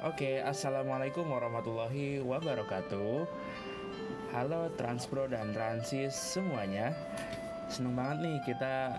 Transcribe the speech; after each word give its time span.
Oke, 0.00 0.40
assalamualaikum 0.40 1.28
warahmatullahi 1.28 2.24
wabarakatuh. 2.24 3.28
Halo 4.32 4.72
Transpro 4.72 5.28
dan 5.28 5.52
Transis 5.52 6.16
semuanya. 6.16 6.96
Seneng 7.68 7.92
banget 7.92 8.18
nih 8.24 8.36
kita 8.48 8.96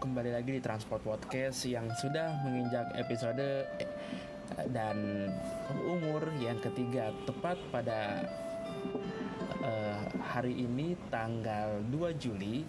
kembali 0.00 0.32
lagi 0.32 0.56
di 0.56 0.62
Transport 0.64 1.04
Podcast 1.04 1.68
yang 1.68 1.84
sudah 1.92 2.40
menginjak 2.48 2.88
episode 2.96 3.68
eh, 3.76 3.92
dan 4.72 5.28
umur 5.84 6.24
yang 6.40 6.56
ketiga 6.64 7.12
tepat 7.28 7.60
pada 7.68 8.24
eh, 9.60 10.00
hari 10.32 10.64
ini 10.64 10.96
tanggal 11.12 11.84
2 11.92 12.16
Juli 12.16 12.64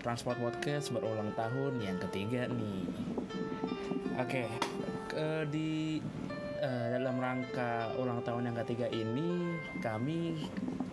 Transport 0.00 0.40
Podcast 0.40 0.88
berulang 0.96 1.36
tahun 1.36 1.84
yang 1.84 2.00
ketiga 2.08 2.48
nih. 2.48 2.80
Oke, 4.16 4.48
ke- 5.12 5.44
di 5.52 6.00
eh, 6.58 6.86
dalam 6.98 7.16
rangka 7.22 7.94
ulang 7.96 8.20
tahun 8.26 8.50
yang 8.52 8.56
ketiga 8.66 8.86
ini 8.90 9.56
kami 9.78 10.46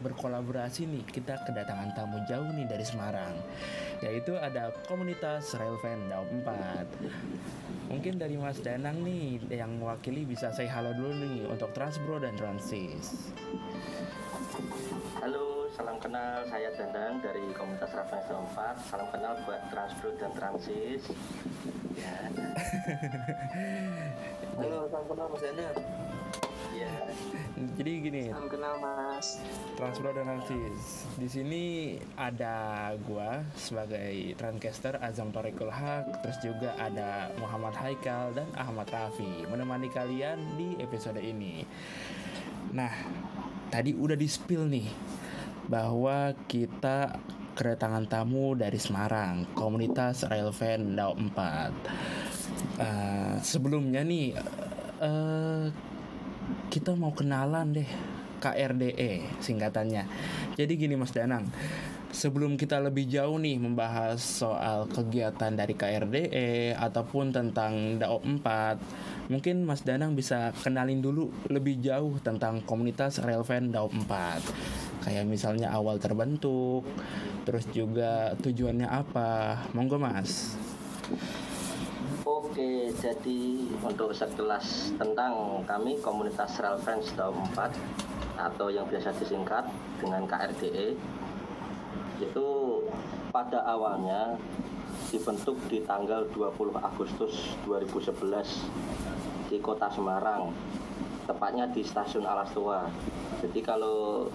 berkolaborasi 0.06 0.86
nih 0.86 1.04
kita 1.10 1.42
kedatangan 1.50 1.98
tamu 1.98 2.22
jauh 2.30 2.46
nih 2.54 2.70
dari 2.70 2.86
Semarang 2.86 3.34
yaitu 4.06 4.38
ada 4.38 4.70
komunitas 4.86 5.58
Railvan 5.58 6.14
Daum 6.14 6.46
4 6.46 7.90
mungkin 7.90 8.22
dari 8.22 8.38
Mas 8.38 8.62
Danang 8.62 9.02
nih 9.02 9.42
yang 9.50 9.82
mewakili 9.82 10.30
bisa 10.30 10.54
say 10.54 10.70
halo 10.70 10.94
dulu 10.94 11.14
nih 11.18 11.50
untuk 11.50 11.74
Transbro 11.74 12.22
dan 12.22 12.38
Transis 12.38 13.34
Halo, 15.20 15.68
salam 15.76 16.00
kenal. 16.00 16.48
Saya 16.48 16.72
Dandan 16.80 17.20
dari 17.20 17.44
komunitas 17.52 17.92
Rafael 17.92 18.24
4. 18.56 18.88
Salam 18.88 19.08
kenal 19.12 19.36
buat 19.44 19.60
Transpro 19.68 20.16
dan 20.16 20.32
Transis. 20.32 21.04
Ya. 22.00 22.16
Halo, 24.56 24.88
salam 24.88 25.04
kenal 25.12 25.28
Mas 25.28 25.44
Dana. 25.44 25.68
Ya. 26.72 26.92
jadi 27.76 27.92
gini 28.00 28.24
Salam 28.32 28.48
kenal 28.48 28.80
Mas. 28.80 29.44
Transpro 29.76 30.16
dan 30.16 30.32
Transis. 30.32 31.04
Di 31.20 31.28
sini 31.28 31.64
ada 32.16 32.96
gua 33.04 33.44
sebagai 33.60 34.32
Transcaster 34.40 34.96
Azam 35.04 35.36
Torikul 35.36 35.68
Haq, 35.68 36.24
terus 36.24 36.40
juga 36.40 36.72
ada 36.80 37.36
Muhammad 37.36 37.76
Haikal 37.76 38.32
dan 38.32 38.48
Ahmad 38.56 38.88
Rafi 38.88 39.44
menemani 39.52 39.92
kalian 39.92 40.40
di 40.56 40.80
episode 40.80 41.20
ini. 41.20 41.68
Nah, 42.72 42.96
tadi 43.68 43.92
udah 43.92 44.16
di 44.16 44.28
spill 44.32 44.72
nih 44.72 44.88
bahwa 45.68 46.32
kita 46.48 47.20
kedatangan 47.60 48.08
tamu 48.08 48.56
dari 48.56 48.80
Semarang, 48.80 49.52
komunitas 49.52 50.24
Railvan 50.24 50.96
Dao 50.96 51.12
4. 51.12 52.25
Eh, 52.76 53.36
sebelumnya 53.40 54.04
nih 54.04 54.36
eh 55.00 55.66
kita 56.68 56.92
mau 56.94 57.16
kenalan 57.16 57.72
deh 57.72 57.90
KRDE 58.44 59.40
singkatannya. 59.40 60.04
Jadi 60.60 60.74
gini 60.76 61.00
Mas 61.00 61.16
Danang, 61.16 61.48
sebelum 62.12 62.60
kita 62.60 62.84
lebih 62.84 63.08
jauh 63.08 63.40
nih 63.40 63.58
membahas 63.58 64.20
soal 64.20 64.92
kegiatan 64.92 65.56
dari 65.56 65.74
KRDE 65.74 66.76
ataupun 66.76 67.32
tentang 67.32 67.96
DAO 67.96 68.20
4, 68.22 69.32
mungkin 69.32 69.64
Mas 69.64 69.88
Danang 69.88 70.14
bisa 70.14 70.52
kenalin 70.62 71.00
dulu 71.00 71.32
lebih 71.48 71.80
jauh 71.80 72.20
tentang 72.22 72.62
komunitas 72.68 73.24
Railvan 73.24 73.72
DAO 73.72 73.88
4. 73.88 75.08
Kayak 75.08 75.26
misalnya 75.26 75.72
awal 75.72 75.98
terbentuk, 75.98 76.84
terus 77.48 77.66
juga 77.72 78.36
tujuannya 78.38 78.86
apa. 78.86 79.64
Monggo 79.72 79.96
Mas. 79.98 80.60
Oke, 82.56 82.88
jadi 83.04 83.68
untuk 83.84 84.16
sekelas 84.16 84.96
tentang 84.96 85.60
kami 85.68 86.00
komunitas 86.00 86.56
Rail 86.64 86.80
Friends 86.80 87.12
Daum 87.20 87.36
4 87.52 87.68
atau 88.40 88.72
yang 88.72 88.88
biasa 88.88 89.12
disingkat 89.20 89.68
dengan 90.00 90.24
KRDE 90.24 90.96
itu 92.24 92.48
pada 93.36 93.60
awalnya 93.60 94.40
dibentuk 95.12 95.60
di 95.68 95.84
tanggal 95.84 96.32
20 96.32 96.80
Agustus 96.80 97.60
2011 97.68 98.24
di 99.52 99.60
kota 99.60 99.92
Semarang 99.92 100.56
tepatnya 101.28 101.68
di 101.68 101.84
stasiun 101.84 102.24
Alas 102.24 102.56
Tua. 102.56 102.88
Jadi 103.44 103.60
kalau 103.60 104.32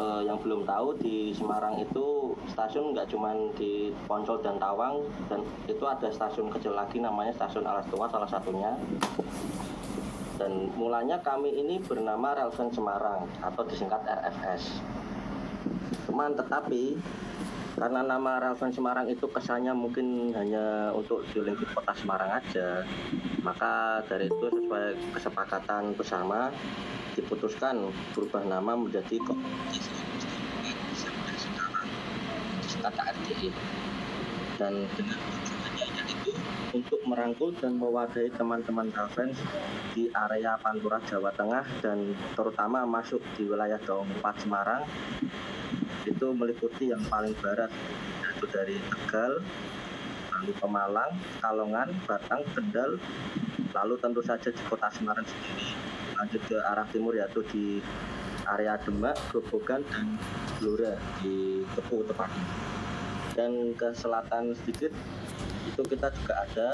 eh, 0.00 0.22
yang 0.24 0.40
belum 0.40 0.64
tahu 0.64 0.96
di 0.96 1.36
Semarang 1.36 1.76
itu 1.76 2.32
stasiun 2.48 2.96
nggak 2.96 3.12
cuman 3.12 3.52
di 3.60 3.92
Poncol 4.08 4.40
dan 4.40 4.56
Tawang 4.56 5.04
dan 5.28 5.44
itu 5.68 5.84
ada 5.84 6.08
stasiun 6.08 6.48
kecil 6.48 6.72
lagi 6.72 7.04
namanya 7.04 7.36
stasiun 7.36 7.68
Alas 7.68 7.84
Tua 7.92 8.08
salah 8.08 8.28
satunya. 8.32 8.72
Dan 10.40 10.72
mulanya 10.72 11.20
kami 11.20 11.52
ini 11.52 11.76
bernama 11.84 12.32
Relven 12.32 12.72
Semarang 12.72 13.28
atau 13.44 13.60
disingkat 13.68 14.00
RFS 14.08 14.80
cuman 16.10 16.34
tetapi 16.34 16.98
karena 17.80 18.04
nama 18.04 18.36
Relven 18.36 18.76
Semarang 18.76 19.08
itu 19.08 19.24
kesannya 19.24 19.72
mungkin 19.72 20.36
hanya 20.36 20.92
untuk 20.92 21.24
di 21.32 21.40
lingkup 21.40 21.80
kota 21.80 21.96
Semarang 21.96 22.28
aja. 22.36 22.84
Maka 23.40 24.04
dari 24.04 24.28
itu 24.28 24.46
sesuai 24.52 25.16
kesepakatan 25.16 25.96
bersama 25.96 26.52
diputuskan 27.16 27.88
berubah 28.12 28.44
nama 28.44 28.76
menjadi 28.76 29.16
komunitas 29.24 29.88
KRDI 32.80 33.48
dan 34.60 34.84
dengan 34.96 35.16
tujuannya 35.16 36.04
untuk 36.70 37.00
merangkul 37.08 37.50
dan 37.58 37.80
mewadahi 37.80 38.30
teman-teman 38.36 38.92
Ravens 38.92 39.40
di 39.96 40.12
area 40.12 40.54
Pantura 40.60 41.00
Jawa 41.08 41.32
Tengah 41.34 41.64
dan 41.80 42.12
terutama 42.36 42.84
masuk 42.84 43.20
di 43.34 43.48
wilayah 43.48 43.80
Daung 43.82 44.08
4 44.20 44.44
Semarang 44.44 44.84
itu 46.10 46.26
meliputi 46.34 46.90
yang 46.90 47.02
paling 47.06 47.32
barat 47.38 47.70
yaitu 48.26 48.46
dari 48.50 48.76
Tegal 48.90 49.38
lalu 50.34 50.52
Pemalang, 50.58 51.12
Kalongan, 51.38 51.88
Batang, 52.08 52.42
Kendal 52.56 52.98
lalu 53.70 53.94
tentu 54.02 54.20
saja 54.26 54.50
di 54.50 54.62
kota 54.66 54.90
Semarang 54.90 55.22
sendiri. 55.22 55.78
Lanjut 56.18 56.42
ke 56.50 56.56
arah 56.58 56.86
timur 56.90 57.14
yaitu 57.14 57.46
di 57.54 57.64
area 58.50 58.74
Demak, 58.82 59.14
Grobogan 59.30 59.86
dan 59.86 60.18
Blora 60.58 60.98
di 61.22 61.62
Kepu 61.76 62.02
tepatnya 62.02 62.44
dan 63.40 63.74
ke 63.78 63.88
selatan 63.94 64.52
sedikit 64.52 64.92
itu 65.64 65.80
kita 65.86 66.10
juga 66.12 66.34
ada 66.44 66.68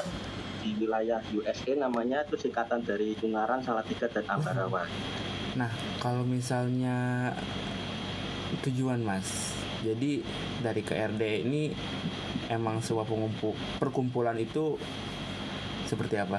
di 0.64 0.74
wilayah 0.82 1.22
USA 1.36 1.72
namanya 1.78 2.26
itu 2.26 2.48
singkatan 2.48 2.82
dari 2.82 3.14
Ungaran, 3.22 3.62
Salatiga 3.62 4.10
dan 4.10 4.26
Ambarawa. 4.26 4.88
Nah, 5.54 5.70
kalau 6.02 6.26
misalnya 6.26 7.30
tujuan 8.66 9.02
Mas, 9.02 9.54
jadi 9.82 10.22
dari 10.62 10.82
KRD 10.82 11.46
ini 11.46 11.74
emang 12.50 12.78
sebuah 12.78 13.06
pengumpul 13.06 13.52
perkumpulan 13.78 14.38
itu 14.38 14.78
seperti 15.86 16.18
apa? 16.18 16.38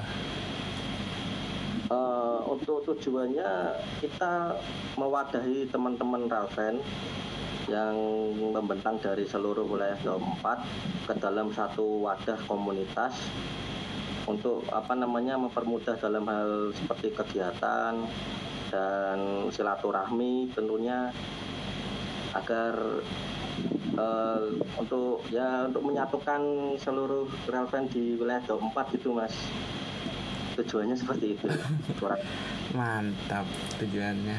Eh, 1.88 2.38
untuk 2.44 2.84
tujuannya 2.84 3.80
kita 4.04 4.52
mewadahi 5.00 5.64
teman-teman 5.72 6.28
Raven 6.28 6.84
yang 7.68 7.96
membentang 8.52 8.96
dari 9.00 9.28
seluruh 9.28 9.64
wilayah 9.64 9.96
4 10.00 11.08
ke 11.08 11.12
dalam 11.20 11.52
satu 11.52 12.04
wadah 12.04 12.40
komunitas 12.48 13.16
untuk 14.28 14.64
apa 14.68 14.92
namanya 14.92 15.40
mempermudah 15.40 15.96
dalam 15.96 16.28
hal 16.28 16.72
seperti 16.76 17.12
kegiatan 17.12 18.04
dan 18.68 19.18
silaturahmi 19.48 20.52
tentunya 20.52 21.08
agar 22.36 22.74
eh, 23.96 24.48
untuk 24.76 25.24
ya 25.32 25.68
untuk 25.68 25.82
menyatukan 25.84 26.40
seluruh 26.80 27.28
relevan 27.48 27.88
di 27.88 28.16
wilayah 28.16 28.42
Jawa 28.44 28.68
4 28.72 28.94
gitu 28.98 29.16
mas 29.16 29.34
tujuannya 30.58 30.96
seperti 30.98 31.38
itu 31.38 31.46
Kurang 32.02 32.18
Mantap 32.76 33.48
tujuannya. 33.80 34.36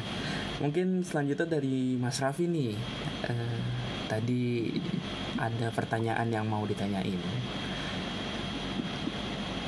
Mungkin 0.62 1.02
selanjutnya 1.02 1.50
dari 1.58 1.98
Mas 1.98 2.22
Raffi 2.22 2.46
nih. 2.46 2.78
Eh, 3.26 3.60
tadi 4.06 4.70
ada 5.34 5.74
pertanyaan 5.74 6.30
yang 6.30 6.46
mau 6.46 6.62
ditanyain. 6.62 7.18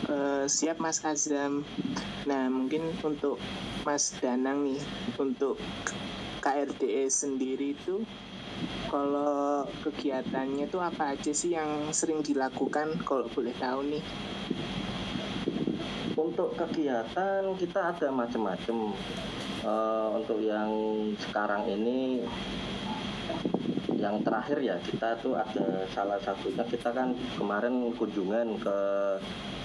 Eh, 0.06 0.44
siap 0.46 0.78
Mas 0.78 1.02
Azam. 1.02 1.66
Nah, 2.28 2.46
mungkin 2.46 2.94
untuk 3.02 3.42
Mas 3.82 4.14
Danang 4.22 4.62
nih, 4.62 4.78
untuk 5.18 5.58
KRDE 6.42 7.06
sendiri 7.06 7.78
itu 7.78 8.02
kalau 8.90 9.64
kegiatannya 9.86 10.66
tuh 10.68 10.82
apa 10.82 11.14
aja 11.14 11.30
sih 11.30 11.54
yang 11.54 11.94
sering 11.94 12.20
dilakukan? 12.20 12.98
Kalau 13.06 13.30
boleh 13.30 13.54
tahu 13.56 13.80
nih? 13.86 14.04
untuk 16.12 16.54
kegiatan 16.54 17.56
kita 17.56 17.96
ada 17.96 18.12
macam-macam 18.12 18.92
Eh, 19.62 20.06
untuk 20.10 20.42
yang 20.42 20.66
sekarang 21.22 21.62
ini 21.70 22.18
yang 23.94 24.18
terakhir 24.26 24.58
ya 24.58 24.74
kita 24.82 25.14
tuh 25.22 25.38
ada 25.38 25.86
salah 25.94 26.18
satunya 26.18 26.66
kita 26.66 26.90
kan 26.90 27.14
kemarin 27.38 27.94
kunjungan 27.94 28.58
ke 28.58 28.78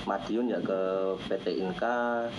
Madiun 0.06 0.53
ya 0.53 0.62
ke 0.62 0.80
PT 1.25 1.65
Inka 1.65 2.30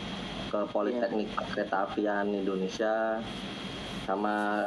ke 0.54 0.70
Politeknik 0.70 1.34
Kereta 1.50 1.90
Apian 1.90 2.30
Indonesia 2.30 3.18
sama 4.08 4.64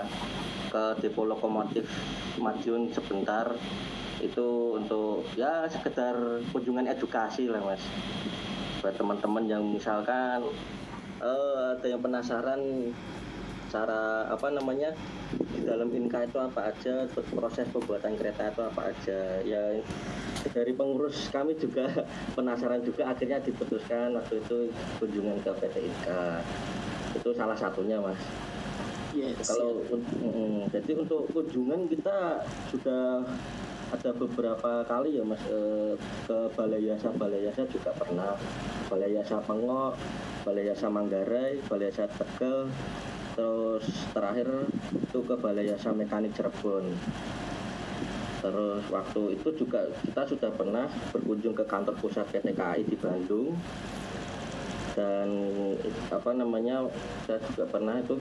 ke 0.69 1.01
depo 1.01 1.25
lokomotif 1.25 1.89
Madiun 2.37 2.93
sebentar. 2.93 3.49
Itu 4.21 4.77
untuk 4.77 5.25
ya 5.33 5.65
sekedar 5.65 6.45
kunjungan 6.53 6.85
edukasi 6.85 7.49
lah 7.49 7.65
mas. 7.65 7.81
Buat 8.85 9.01
teman-teman 9.01 9.49
yang 9.49 9.65
misalkan 9.65 10.45
uh, 11.17 11.73
ada 11.73 11.87
yang 11.89 12.05
penasaran 12.05 12.93
cara 13.71 14.27
apa 14.27 14.51
namanya 14.51 14.91
di 15.55 15.63
dalam 15.63 15.87
Inka 15.95 16.27
itu 16.27 16.35
apa 16.35 16.75
aja 16.75 17.07
proses 17.31 17.65
pembuatan 17.73 18.13
kereta 18.13 18.53
itu 18.53 18.61
apa 18.61 18.93
aja. 18.93 19.41
Ya 19.41 19.81
dari 20.53 20.71
pengurus 20.77 21.33
kami 21.33 21.57
juga 21.57 21.89
penasaran 22.37 22.85
juga 22.85 23.09
akhirnya 23.09 23.41
diputuskan 23.41 24.13
waktu 24.13 24.37
itu 24.37 24.69
kunjungan 25.01 25.41
ke 25.41 25.51
PT 25.65 25.75
Inka. 25.81 26.45
Itu 27.17 27.33
salah 27.33 27.57
satunya 27.57 27.97
mas 27.97 28.21
yes, 29.15 29.47
kalau 29.47 29.83
mm, 29.87 30.71
jadi 30.71 30.91
untuk 30.99 31.27
kunjungan 31.35 31.87
kita 31.91 32.45
sudah 32.71 33.27
ada 33.91 34.09
beberapa 34.15 34.87
kali 34.87 35.19
ya 35.19 35.23
mas. 35.27 35.43
Eh, 35.51 35.93
ke 36.25 36.37
Balai 36.55 36.87
Yasa. 36.87 37.11
Balai 37.11 37.43
Yasa 37.43 37.67
juga 37.67 37.91
pernah. 37.91 38.39
Balai 38.87 39.15
Yasa 39.15 39.43
Pengok 39.43 39.99
Balai 40.47 40.71
Yasa 40.71 40.87
Manggarai 40.87 41.59
Balai 41.67 41.91
Yasa 41.91 42.07
Tegal. 42.07 42.71
Terus 43.35 43.85
terakhir 44.15 44.47
itu 44.95 45.19
ke 45.27 45.35
Balai 45.35 45.67
Yasa 45.67 45.91
Mekanik 45.91 46.31
Cirebon. 46.35 46.87
Terus 48.41 48.83
waktu 48.89 49.37
itu 49.37 49.49
juga 49.53 49.85
kita 50.01 50.25
sudah 50.25 50.49
pernah 50.55 50.89
berkunjung 51.13 51.53
ke 51.53 51.67
kantor 51.67 51.93
pusat 52.01 52.25
PT 52.31 52.57
KAI 52.57 52.81
di 52.87 52.97
Bandung 52.97 53.53
dan 55.01 55.29
apa 56.13 56.29
namanya 56.37 56.85
saya 57.25 57.41
juga 57.49 57.65
pernah 57.73 57.97
itu 57.97 58.13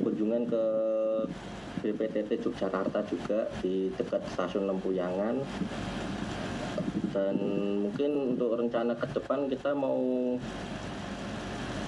kunjungan 0.00 0.48
ke 0.48 0.64
BPTT 1.84 2.40
Yogyakarta 2.40 3.04
juga 3.12 3.44
di 3.60 3.92
dekat 3.92 4.24
stasiun 4.32 4.72
Lempuyangan. 4.72 5.36
Dan 7.12 7.36
mungkin 7.84 8.32
untuk 8.32 8.56
rencana 8.56 8.96
ke 8.96 9.04
depan 9.12 9.44
kita 9.52 9.76
mau 9.76 10.00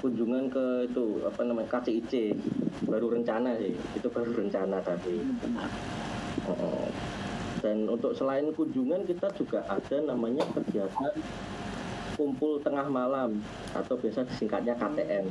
kunjungan 0.05 0.53
ke 0.53 0.85
itu 0.85 1.25
apa 1.25 1.41
namanya 1.41 1.81
KCIC 1.81 2.13
baru 2.85 3.09
rencana 3.17 3.57
sih 3.57 3.73
itu 3.73 4.07
baru 4.13 4.37
rencana 4.37 4.77
tadi. 4.85 5.17
Dan 7.65 7.89
untuk 7.89 8.13
selain 8.13 8.53
kunjungan 8.53 9.09
kita 9.09 9.33
juga 9.33 9.65
ada 9.65 9.97
namanya 10.05 10.45
kegiatan 10.53 11.13
kumpul 12.15 12.63
tengah 12.63 12.87
malam 12.87 13.39
atau 13.75 13.95
biasa 13.99 14.23
disingkatnya 14.27 14.75
KTM 14.79 15.27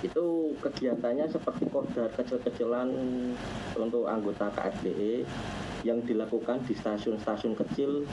itu 0.00 0.56
kegiatannya 0.64 1.28
seperti 1.28 1.68
kodar 1.68 2.08
kecil-kecilan 2.16 2.88
untuk 3.76 4.08
anggota 4.08 4.48
KFDE 4.56 5.28
yang 5.84 6.00
dilakukan 6.04 6.60
di 6.64 6.76
stasiun-stasiun 6.76 7.56
kecil. 7.56 8.04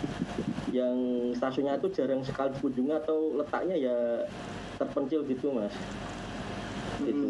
Yang 0.71 0.97
stasiunnya 1.39 1.79
itu 1.79 1.87
jarang 1.95 2.23
sekali 2.23 2.51
dikunjungi 2.55 2.93
atau 2.95 3.35
letaknya 3.39 3.75
ya 3.75 3.97
terpencil 4.79 5.23
gitu 5.27 5.51
mas. 5.55 5.71
Hmm. 6.97 7.07
itu 7.07 7.29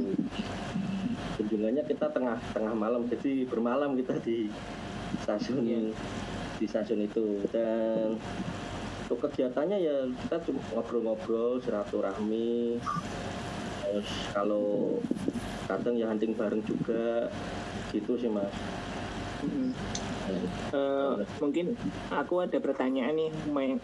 kunjungannya 1.37 1.83
kita 1.85 2.07
tengah 2.15 2.39
tengah 2.55 2.71
malam 2.71 3.03
jadi 3.11 3.43
bermalam 3.51 3.99
kita 3.99 4.15
di 4.23 4.47
stasiun 5.27 5.59
yeah. 5.67 5.91
di 6.57 6.65
stasiun 6.65 7.05
itu. 7.05 7.45
Dan 7.53 8.17
untuk 9.07 9.31
kegiatannya 9.31 9.79
ya 9.79 10.03
kita 10.27 10.35
cuma 10.43 10.59
ngobrol-ngobrol 10.75 11.63
silaturahmi. 11.63 12.75
Terus 13.87 14.09
kalau 14.35 14.99
kadang 15.63 15.95
ya 15.95 16.11
hunting 16.11 16.35
bareng 16.35 16.59
juga. 16.67 17.31
Gitu 17.95 18.19
sih 18.19 18.27
mas. 18.27 18.51
Hmm. 19.47 19.71
Uh, 20.73 21.23
mungkin 21.39 21.73
aku 22.11 22.43
ada 22.43 22.59
pertanyaan 22.59 23.15
nih 23.15 23.31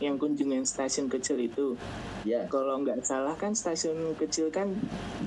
yang 0.03 0.19
kunjungan 0.19 0.67
stasiun 0.67 1.07
kecil 1.07 1.39
itu. 1.39 1.79
Ya. 2.27 2.47
Kalau 2.47 2.79
nggak 2.83 3.03
salah 3.03 3.35
kan 3.35 3.55
stasiun 3.55 4.15
kecil 4.15 4.51
kan 4.51 4.75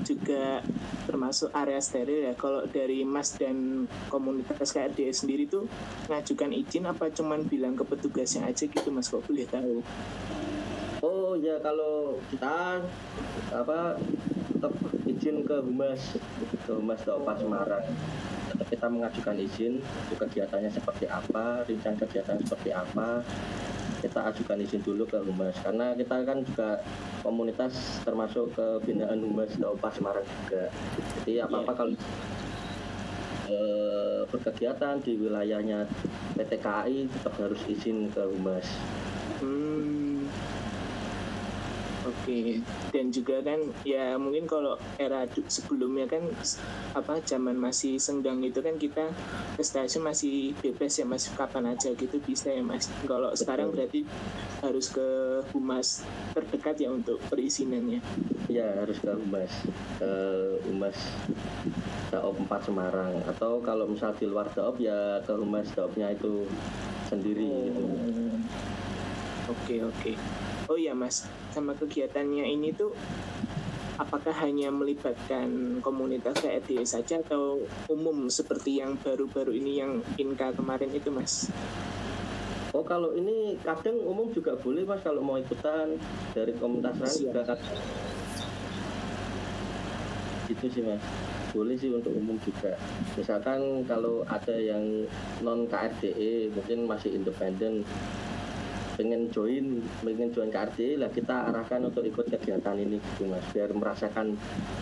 juga 0.05 0.61
termasuk 1.09 1.49
area 1.53 1.81
steril 1.81 2.29
ya. 2.29 2.33
Kalau 2.37 2.65
dari 2.69 3.01
Mas 3.05 3.33
dan 3.37 3.89
komunitas 4.09 4.73
KRD 4.73 5.09
sendiri 5.13 5.49
tuh 5.49 5.65
ngajukan 6.09 6.51
izin 6.53 6.85
apa 6.89 7.09
cuman 7.13 7.45
bilang 7.45 7.73
ke 7.73 7.83
petugasnya 7.85 8.49
aja 8.49 8.65
gitu 8.65 8.89
Mas 8.93 9.09
kok 9.09 9.25
boleh 9.25 9.45
tahu? 9.49 9.81
Oh 11.05 11.37
ya 11.37 11.61
kalau 11.61 12.17
kita 12.33 12.81
apa 13.53 14.01
tetap 14.57 14.73
izin 15.05 15.45
ke 15.45 15.55
humas 15.61 16.17
ke 16.65 16.71
humas 16.73 16.97
Dopa 17.05 17.37
Semarang 17.37 17.85
kita 18.67 18.87
mengajukan 18.91 19.35
izin 19.39 19.79
untuk 19.79 20.27
kegiatannya 20.27 20.71
seperti 20.71 21.07
apa 21.07 21.63
rencana 21.63 21.95
kegiatan 22.03 22.37
seperti 22.43 22.69
apa 22.75 23.23
kita 23.97 24.29
ajukan 24.29 24.61
izin 24.61 24.81
dulu 24.85 25.09
ke 25.09 25.17
humas. 25.25 25.57
Karena 25.65 25.97
kita 25.97 26.21
kan 26.21 26.45
juga 26.45 26.81
komunitas 27.25 28.01
termasuk 28.05 28.53
ke 28.53 28.67
binaan 28.85 29.25
humas 29.25 29.49
Dopa 29.57 29.89
Semarang 29.89 30.25
juga. 30.45 30.69
Jadi 31.17 31.41
apa 31.41 31.65
apa 31.65 31.71
kalau 31.73 31.97
e, 33.49 33.57
berkegiatan 34.29 35.01
di 35.01 35.17
wilayahnya 35.17 35.89
PT 36.37 36.51
KAI 36.61 37.09
tetap 37.09 37.33
harus 37.41 37.61
izin 37.65 38.13
ke 38.13 38.21
humas. 38.21 38.67
Hmm 39.41 40.16
Oke, 42.07 42.63
dan 42.95 43.11
juga 43.11 43.43
kan 43.43 43.59
ya 43.83 44.15
mungkin 44.15 44.47
kalau 44.47 44.79
era 44.95 45.27
sebelumnya 45.51 46.07
kan 46.07 46.23
apa 46.95 47.19
zaman 47.27 47.59
masih 47.59 47.99
senggang 47.99 48.39
itu 48.47 48.63
kan 48.63 48.79
kita 48.79 49.11
ke 49.59 49.63
stasiun 49.63 50.07
masih 50.07 50.55
bebas 50.63 50.95
ya 50.95 51.03
mas 51.03 51.27
kapan 51.35 51.75
aja 51.75 51.91
gitu 51.91 52.15
bisa 52.23 52.47
ya 52.47 52.63
mas. 52.63 52.87
Kalau 53.03 53.35
sekarang 53.35 53.75
berarti 53.75 54.07
harus 54.63 54.87
ke 54.87 55.07
humas 55.51 56.07
terdekat 56.31 56.79
ya 56.79 56.95
untuk 56.95 57.19
perizinannya. 57.27 57.99
Ya 58.47 58.79
harus 58.79 59.03
ke 59.03 59.11
humas 59.11 59.51
ke 59.99 60.11
humas 60.71 60.95
Daop 62.07 62.39
4 62.39 62.71
Semarang 62.71 63.19
atau 63.27 63.59
kalau 63.59 63.83
misal 63.83 64.15
di 64.15 64.31
luar 64.31 64.47
Daop 64.55 64.79
ya 64.79 65.19
ke 65.27 65.35
humas 65.35 65.75
Daopnya 65.75 66.15
itu 66.15 66.47
sendiri. 67.11 67.51
Oh. 67.51 67.67
Gitu. 67.67 67.83
Oke 69.51 69.75
oke 69.83 70.46
oh 70.67 70.77
ya 70.79 70.93
mas. 70.93 71.27
Sama 71.51 71.73
kegiatannya 71.75 72.47
ini 72.47 72.75
tuh 72.75 72.91
apakah 73.97 74.31
hanya 74.45 74.69
melibatkan 74.69 75.81
komunitas 75.81 76.37
KRD 76.37 76.85
saja 76.85 77.17
atau 77.25 77.65
umum 77.89 78.29
seperti 78.29 78.77
yang 78.79 78.93
baru-baru 79.01 79.57
ini 79.57 79.81
yang 79.81 79.91
Inka 80.21 80.53
kemarin 80.53 80.93
itu 80.93 81.09
mas? 81.09 81.49
Oh 82.77 82.85
kalau 82.85 83.17
ini 83.17 83.57
kadang 83.65 83.97
umum 84.05 84.29
juga 84.29 84.53
boleh 84.53 84.85
mas 84.85 85.01
kalau 85.01 85.25
mau 85.25 85.41
ikutan 85.41 85.97
dari 86.37 86.53
komunitas 86.61 86.93
lain 87.01 87.33
juga 87.33 87.41
kadang. 87.41 87.79
Itu 90.45 90.65
sih 90.69 90.83
mas. 90.85 91.01
Boleh 91.55 91.73
sih 91.73 91.89
untuk 91.89 92.13
umum 92.13 92.37
juga. 92.45 92.77
Misalkan 93.17 93.81
kalau 93.89 94.21
ada 94.29 94.53
yang 94.53 95.09
non 95.41 95.65
KRDE 95.65 96.53
mungkin 96.53 96.85
masih 96.85 97.17
independen 97.17 97.81
pengen 98.97 99.29
join 99.29 99.85
pengen 100.01 100.33
join 100.33 100.49
KRD 100.49 100.97
lah 100.97 101.13
kita 101.13 101.53
arahkan 101.53 101.85
untuk 101.85 102.01
ikut 102.01 102.25
kegiatan 102.25 102.73
ini 102.73 102.97
gitu 102.97 103.29
mas. 103.29 103.45
Biar 103.53 103.69
merasakan 103.69 104.33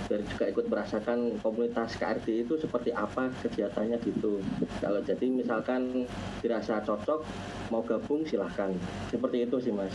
biar 0.08 0.22
juga 0.24 0.46
ikut 0.48 0.66
merasakan 0.72 1.36
komunitas 1.44 2.00
KRD 2.00 2.48
itu 2.48 2.56
seperti 2.56 2.96
apa 2.96 3.28
kegiatannya 3.44 4.00
gitu. 4.08 4.40
Kalau 4.80 5.04
jadi 5.04 5.28
misalkan 5.28 6.08
dirasa 6.40 6.80
cocok 6.80 7.28
mau 7.70 7.84
gabung 7.84 8.24
silahkan. 8.24 8.72
Seperti 9.12 9.44
itu 9.44 9.60
sih 9.60 9.76
mas. 9.76 9.92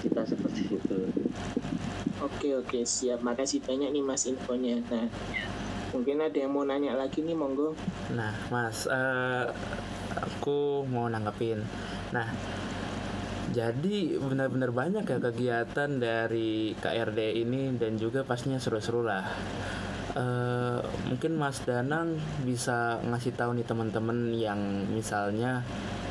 Kita 0.00 0.22
seperti 0.22 0.70
itu. 0.70 0.98
Oke 2.22 2.54
oke. 2.54 2.86
Siap. 2.86 3.18
Makasih 3.26 3.66
banyak 3.66 3.90
nih 3.90 4.02
mas 4.06 4.30
infonya. 4.30 4.78
Nah 4.86 5.10
mungkin 5.90 6.24
ada 6.24 6.38
yang 6.38 6.54
mau 6.54 6.62
nanya 6.62 6.94
lagi 6.94 7.20
nih 7.20 7.34
monggo. 7.34 7.74
Nah 8.14 8.32
mas 8.48 8.86
uh, 8.86 9.50
aku 10.14 10.84
mau 10.88 11.08
nanggepin 11.08 11.64
nah 12.12 12.28
jadi 13.52 14.16
benar-benar 14.16 14.72
banyak 14.72 15.04
ya 15.04 15.18
kegiatan 15.20 15.90
dari 16.00 16.72
KRD 16.80 17.44
ini 17.44 17.76
dan 17.76 18.00
juga 18.00 18.24
pastinya 18.24 18.56
seru-seru 18.56 19.04
lah. 19.04 19.28
Uh, 20.12 20.80
mungkin 21.08 21.40
Mas 21.40 21.64
Danang 21.64 22.20
bisa 22.44 23.00
ngasih 23.00 23.32
tahu 23.32 23.56
nih 23.56 23.64
teman-teman 23.64 24.32
yang 24.32 24.60
misalnya 24.92 25.64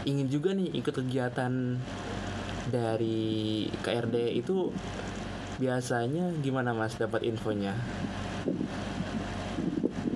ingin 0.10 0.26
juga 0.30 0.58
nih 0.58 0.74
ikut 0.74 0.94
kegiatan 0.94 1.78
dari 2.70 3.70
KRD 3.86 4.42
itu 4.42 4.74
biasanya 5.62 6.34
gimana 6.42 6.74
Mas 6.74 6.98
dapat 6.98 7.26
infonya? 7.26 7.78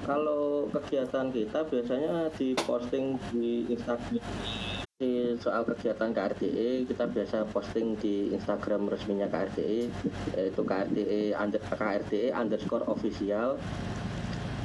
kalau 0.06 0.70
kegiatan 0.70 1.34
kita 1.34 1.66
biasanya 1.66 2.30
diposting 2.38 3.18
di 3.34 3.66
Instagram 3.74 4.85
di 4.96 5.36
soal 5.44 5.68
kegiatan 5.68 6.16
KRDE 6.16 6.88
kita 6.88 7.04
biasa 7.12 7.52
posting 7.52 8.00
di 8.00 8.32
Instagram 8.32 8.88
resminya 8.88 9.28
KRDE 9.28 9.92
yaitu 10.40 10.62
KRDE 10.64 11.36
under, 11.36 11.60
KRDE 11.60 12.32
underscore 12.32 12.88
official. 12.88 13.60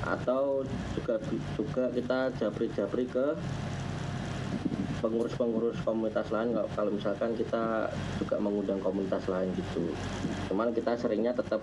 Atau 0.06 0.62
juga 0.94 1.18
juga 1.58 1.90
kita 1.90 2.30
japri-japri 2.38 3.10
ke 3.10 3.34
pengurus-pengurus 5.02 5.82
komunitas 5.82 6.30
lain 6.30 6.54
kalau 6.78 6.94
misalkan 6.94 7.34
kita 7.34 7.90
juga 8.22 8.38
mengundang 8.38 8.78
komunitas 8.78 9.26
lain 9.26 9.50
gitu. 9.58 9.90
Cuman 10.46 10.70
kita 10.70 10.94
seringnya 10.94 11.34
tetap 11.34 11.58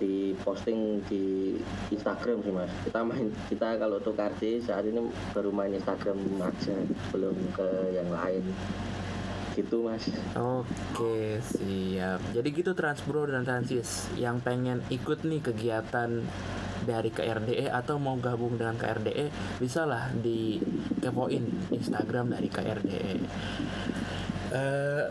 di 0.00 0.32
posting 0.40 1.04
di 1.06 1.54
Instagram 1.92 2.40
sih 2.40 2.52
mas. 2.56 2.72
Kita 2.88 3.04
main 3.04 3.28
kita 3.52 3.76
kalau 3.76 4.00
untuk 4.00 4.16
kardi 4.16 4.58
saat 4.64 4.88
ini 4.88 5.04
baru 5.36 5.52
main 5.52 5.76
Instagram 5.76 6.16
aja 6.40 6.74
belum 7.12 7.36
ke 7.52 7.68
yang 7.92 8.08
lain. 8.08 8.42
Gitu 9.54 9.76
mas. 9.84 10.08
Oke 10.34 11.44
siap. 11.44 12.24
Jadi 12.32 12.48
gitu 12.50 12.72
Transbro 12.72 13.28
dan 13.28 13.44
Transis 13.44 14.08
yang 14.16 14.40
pengen 14.40 14.80
ikut 14.88 15.22
nih 15.28 15.44
kegiatan 15.44 16.24
dari 16.80 17.12
KRDE 17.12 17.68
atau 17.68 18.00
mau 18.00 18.16
gabung 18.16 18.56
dengan 18.56 18.72
KRDE 18.80 19.28
bisalah 19.60 20.08
di 20.16 20.56
kepoin 21.04 21.44
Instagram 21.68 22.32
dari 22.32 22.48
KRDE 22.48 23.12
uh, 24.54 25.06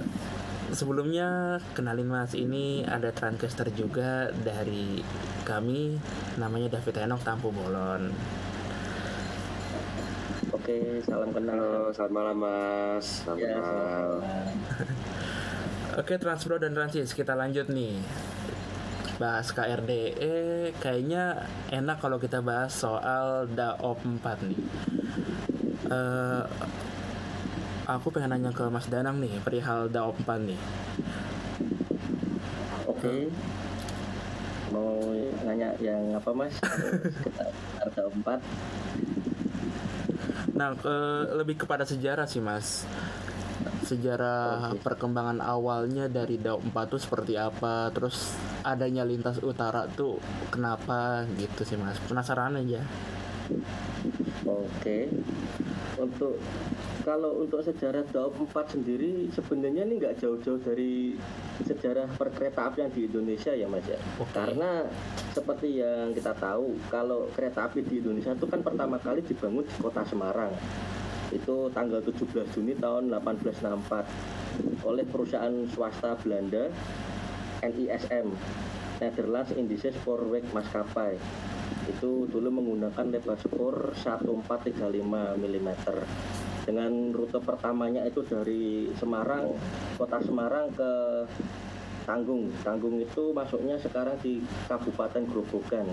sebelumnya 0.73 1.57
kenalin 1.73 2.09
mas 2.09 2.37
ini 2.37 2.85
ada 2.85 3.09
transcaster 3.09 3.69
juga 3.73 4.29
dari 4.31 5.01
kami 5.45 5.97
namanya 6.37 6.77
David 6.77 7.05
Enok 7.09 7.21
Tampu 7.25 7.49
Bolon 7.49 8.13
Oke, 10.49 11.01
salam 11.05 11.29
kenal. 11.29 11.89
selamat 11.93 12.13
malam 12.13 12.37
Mas. 12.41 13.25
Selamat 13.25 13.41
ya, 13.41 13.57
malam. 13.57 14.21
Oke, 16.01 16.13
Transbro 16.21 16.61
dan 16.61 16.77
Transis, 16.77 17.13
kita 17.13 17.33
lanjut 17.33 17.69
nih. 17.69 18.01
Bahas 19.17 19.49
KRDE 19.53 20.73
kayaknya 20.77 21.49
enak 21.73 21.97
kalau 22.01 22.21
kita 22.21 22.45
bahas 22.45 22.73
soal 22.73 23.49
DAOP 23.49 23.97
4 24.21 24.49
nih. 24.49 24.61
Uh, 25.89 26.45
aku 27.89 28.13
pengen 28.13 28.37
nanya 28.37 28.53
ke 28.53 28.69
Mas 28.69 28.85
Danang 28.85 29.17
nih 29.17 29.33
perihal 29.41 29.89
daopan 29.89 30.53
nih. 30.53 30.61
Oke. 32.85 33.01
Okay. 33.01 33.21
Mau 34.69 35.01
nanya 35.41 35.73
yang 35.81 36.13
apa 36.13 36.29
Mas? 36.29 36.53
Kita 37.81 38.03
empat. 38.13 38.39
Nah, 40.53 40.75
ke, 40.77 40.95
lebih 41.33 41.65
kepada 41.65 41.81
sejarah 41.87 42.29
sih 42.29 42.43
Mas. 42.43 42.85
Sejarah 43.89 44.77
okay. 44.77 44.85
perkembangan 44.85 45.41
awalnya 45.41 46.05
dari 46.05 46.37
DAO 46.37 46.61
4 46.61 46.93
tuh 46.93 47.01
seperti 47.01 47.41
apa, 47.41 47.89
terus 47.89 48.37
adanya 48.61 49.01
lintas 49.01 49.41
utara 49.41 49.89
tuh 49.89 50.21
kenapa 50.53 51.25
gitu 51.41 51.65
sih 51.65 51.79
Mas. 51.79 51.97
Penasaran 52.05 52.61
aja. 52.61 52.85
Oke. 54.45 54.77
Okay. 54.77 55.03
Untuk 55.97 56.37
kalau 57.03 57.43
untuk 57.43 57.63
sejarah 57.63 58.03
Daop 58.11 58.35
4 58.35 58.75
sendiri 58.75 59.31
sebenarnya 59.31 59.87
ini 59.87 59.99
nggak 59.99 60.19
jauh-jauh 60.19 60.59
dari 60.61 61.15
sejarah 61.63 62.07
perkereta 62.15 62.69
apian 62.71 62.91
di 62.91 63.07
Indonesia 63.07 63.55
ya 63.55 63.67
Mas 63.67 63.85
ya. 63.87 63.99
Okay. 64.19 64.33
Karena 64.35 64.87
seperti 65.31 65.79
yang 65.79 66.11
kita 66.11 66.35
tahu 66.35 66.75
kalau 66.91 67.31
kereta 67.35 67.71
api 67.71 67.83
di 67.85 68.03
Indonesia 68.03 68.35
itu 68.35 68.47
kan 68.47 68.61
pertama 68.63 68.99
kali 68.99 69.23
dibangun 69.23 69.63
di 69.63 69.75
kota 69.79 70.03
Semarang. 70.05 70.51
Itu 71.29 71.69
tanggal 71.71 72.01
17 72.01 72.49
Juni 72.57 72.73
tahun 72.75 73.13
1864 73.13 74.83
oleh 74.83 75.05
perusahaan 75.05 75.55
swasta 75.69 76.17
Belanda 76.25 76.73
NISM 77.61 78.33
Netherlands 78.99 79.55
Indices 79.55 79.95
Spoorweg 80.03 80.43
Maskapai 80.51 81.15
itu 81.89 82.29
dulu 82.29 82.49
menggunakan 82.53 83.05
lebar 83.09 83.37
skor 83.39 83.95
1435 83.97 85.39
mm 85.41 85.69
dengan 86.69 87.09
rute 87.09 87.41
pertamanya 87.41 88.05
itu 88.05 88.21
dari 88.29 88.93
Semarang 88.93 89.57
kota 89.97 90.21
Semarang 90.21 90.69
ke 90.77 90.91
Tanggung. 92.05 92.53
Tanggung 92.61 93.01
itu 93.01 93.33
masuknya 93.33 93.73
sekarang 93.81 94.13
di 94.21 94.45
Kabupaten 94.69 95.25
Grobogan. 95.25 95.89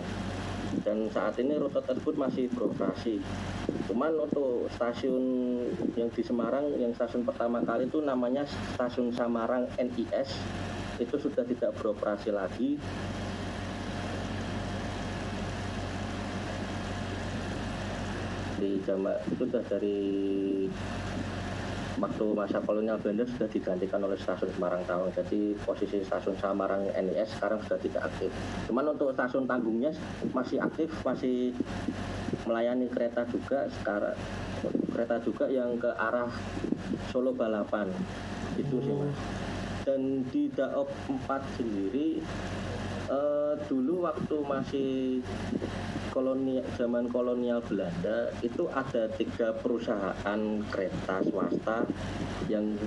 Dan 0.85 1.09
saat 1.09 1.41
ini 1.41 1.57
rute 1.57 1.81
tersebut 1.81 2.21
masih 2.21 2.53
beroperasi. 2.53 3.25
Cuman 3.89 4.21
untuk 4.21 4.69
stasiun 4.77 5.25
yang 5.97 6.13
di 6.13 6.21
Semarang 6.21 6.69
yang 6.77 6.93
stasiun 6.93 7.25
pertama 7.25 7.65
kali 7.65 7.89
itu 7.89 8.05
namanya 8.05 8.45
stasiun 8.77 9.17
Samarang 9.17 9.65
NIS 9.81 10.37
itu 11.01 11.17
sudah 11.17 11.45
tidak 11.45 11.73
beroperasi 11.81 12.33
lagi 12.33 12.81
di 18.57 18.81
zaman 18.85 19.17
itu 19.33 19.45
sudah 19.49 19.65
dari 19.69 19.99
waktu 21.97 22.25
masa 22.37 22.61
kolonial 22.61 23.01
Belanda 23.01 23.25
sudah 23.25 23.49
digantikan 23.49 24.05
oleh 24.05 24.21
stasiun 24.21 24.53
Semarang 24.53 24.85
Tawang. 24.85 25.11
Jadi 25.17 25.57
posisi 25.65 26.05
stasiun 26.05 26.37
Semarang 26.37 26.85
NIS 26.93 27.41
sekarang 27.41 27.65
sudah 27.65 27.81
tidak 27.81 28.09
aktif. 28.13 28.29
Cuman 28.69 28.93
untuk 28.93 29.17
stasiun 29.17 29.49
Tanggungnya 29.49 29.93
masih 30.37 30.61
aktif, 30.61 30.93
masih 31.05 31.57
melayani 32.45 32.87
kereta 32.93 33.25
juga 33.33 33.67
sekarang 33.81 34.17
kereta 34.93 35.17
juga 35.25 35.45
yang 35.49 35.77
ke 35.81 35.91
arah 35.97 36.29
Solo 37.13 37.33
Balapan. 37.33 37.89
Itu 38.57 38.81
sih 38.81 38.93
Mas. 38.93 39.17
Dan 39.87 40.27
di 40.35 40.51
Daop 40.51 40.91
4 41.07 41.61
sendiri 41.61 42.19
uh, 43.11 43.55
dulu 43.67 44.07
waktu 44.07 44.37
masih 44.43 44.91
kolonial 46.11 46.65
zaman 46.81 47.13
kolonial 47.13 47.61
Belanda 47.61 48.33
itu 48.41 48.67
ada 48.73 49.11
tiga 49.15 49.53
perusahaan 49.53 50.41
kereta 50.73 51.21
swasta 51.29 51.85
yang 52.49 52.81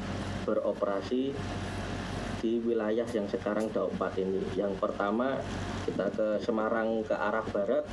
beroperasi 0.49 1.35
di 2.39 2.51
wilayah 2.63 3.05
yang 3.11 3.27
sekarang 3.27 3.67
Daupat 3.69 4.15
ini. 4.15 4.39
Yang 4.55 4.79
pertama 4.79 5.37
kita 5.83 6.07
ke 6.15 6.27
Semarang 6.39 7.03
ke 7.03 7.13
arah 7.13 7.43
barat 7.51 7.83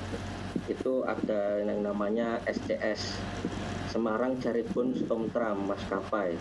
itu 0.70 1.02
ada 1.02 1.62
yang 1.62 1.82
namanya 1.82 2.40
SCS 2.46 3.18
Semarang 3.90 4.38
Cirebon 4.42 4.94
Stomtram 4.98 5.66
Maskapai 5.66 6.34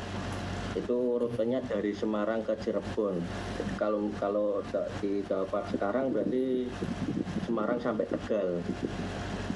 itu 0.76 1.18
rutenya 1.18 1.64
dari 1.64 1.96
Semarang 1.96 2.44
ke 2.44 2.54
Cirebon. 2.60 3.16
Jadi 3.58 3.74
kalau 3.80 4.12
kalau 4.20 4.60
di 5.00 5.24
Jawa 5.24 5.64
sekarang 5.72 6.12
berarti 6.12 6.68
Semarang 7.48 7.80
sampai 7.80 8.06
Tegal. 8.12 8.60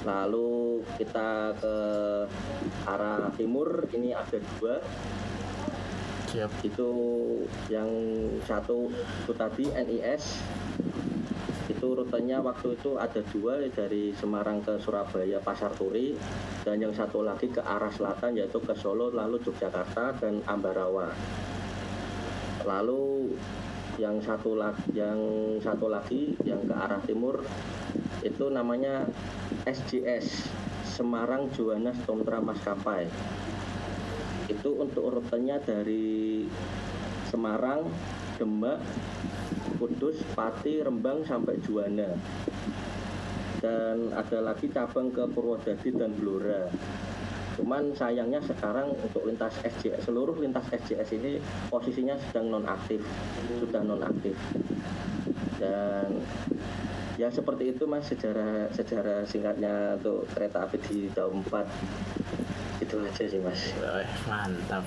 Lalu 0.08 0.80
kita 0.96 1.52
ke 1.60 1.76
arah 2.88 3.28
timur 3.36 3.84
ini 3.92 4.16
ada 4.16 4.40
dua. 4.56 4.80
Siap. 6.32 6.50
Itu 6.64 6.88
yang 7.68 7.90
satu 8.48 8.88
itu 8.90 9.32
tadi 9.36 9.68
NIS 9.68 10.40
itu 11.80 11.96
rutenya 11.96 12.44
waktu 12.44 12.76
itu 12.76 13.00
ada 13.00 13.24
dua 13.32 13.64
dari 13.72 14.12
Semarang 14.12 14.60
ke 14.60 14.76
Surabaya 14.84 15.40
Pasar 15.40 15.72
Turi 15.72 16.12
dan 16.60 16.76
yang 16.76 16.92
satu 16.92 17.24
lagi 17.24 17.48
ke 17.48 17.64
arah 17.64 17.88
selatan 17.88 18.36
yaitu 18.36 18.60
ke 18.60 18.76
Solo 18.76 19.08
lalu 19.08 19.40
Yogyakarta 19.40 20.20
dan 20.20 20.44
Ambarawa. 20.44 21.08
Lalu 22.68 23.32
yang 23.96 24.20
satu 24.20 24.60
lagi 24.60 24.92
yang 24.92 25.16
satu 25.64 25.88
lagi 25.88 26.36
yang 26.44 26.68
ke 26.68 26.74
arah 26.76 27.00
timur 27.08 27.40
itu 28.20 28.52
namanya 28.52 29.08
SJS 29.64 30.52
Semarang 30.84 31.48
Juwana 31.56 31.96
Stomtra 31.96 32.44
Maskapai. 32.44 33.08
Itu 34.52 34.76
untuk 34.76 35.16
rutenya 35.16 35.56
dari 35.64 36.44
Semarang 37.32 37.88
Demak 38.40 38.80
Kudus, 39.76 40.16
Pati, 40.32 40.80
Rembang 40.80 41.20
sampai 41.28 41.60
Juwana. 41.60 42.16
Dan 43.60 44.08
ada 44.16 44.40
lagi 44.40 44.72
cabang 44.72 45.12
ke 45.12 45.28
Purwodadi 45.28 45.92
dan 45.92 46.16
Blora. 46.16 46.72
Cuman 47.60 47.92
sayangnya 47.92 48.40
sekarang 48.40 48.96
untuk 48.96 49.28
lintas 49.28 49.52
SJS 49.60 50.08
seluruh 50.08 50.32
lintas 50.40 50.64
SJS 50.72 51.12
ini 51.20 51.36
posisinya 51.68 52.16
sedang 52.16 52.48
nonaktif, 52.48 53.04
sudah 53.60 53.84
nonaktif. 53.84 54.32
Dan 55.60 56.24
ya 57.20 57.28
seperti 57.28 57.76
itu 57.76 57.84
mas 57.84 58.08
sejarah 58.08 58.72
sejarah 58.72 59.28
singkatnya 59.28 60.00
untuk 60.00 60.24
kereta 60.32 60.64
api 60.64 60.80
di 60.88 61.12
tahun 61.12 61.44
4 61.44 62.80
itu 62.80 62.96
aja 63.04 63.24
sih 63.28 63.40
mas. 63.44 63.76
Mantap. 64.24 64.84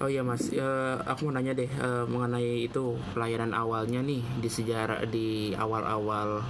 Oh 0.00 0.08
iya 0.08 0.24
mas, 0.24 0.48
ya, 0.48 0.96
aku 1.04 1.28
mau 1.28 1.36
nanya 1.36 1.52
deh 1.52 1.68
uh, 1.76 2.08
mengenai 2.08 2.64
itu 2.64 2.96
pelayanan 3.12 3.52
awalnya 3.52 4.00
nih 4.00 4.24
di 4.40 4.48
sejarah 4.48 5.04
di 5.04 5.52
awal-awal 5.52 6.40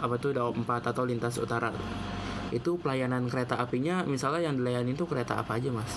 apa 0.00 0.14
tuh 0.16 0.32
Daop 0.32 0.56
4 0.56 0.96
atau 0.96 1.04
lintas 1.04 1.36
utara 1.36 1.68
itu 2.56 2.80
pelayanan 2.80 3.28
kereta 3.28 3.60
apinya 3.60 4.00
misalnya 4.08 4.48
yang 4.48 4.56
dilayani 4.56 4.96
itu 4.96 5.04
kereta 5.04 5.44
apa 5.44 5.60
aja 5.60 5.68
mas? 5.68 5.92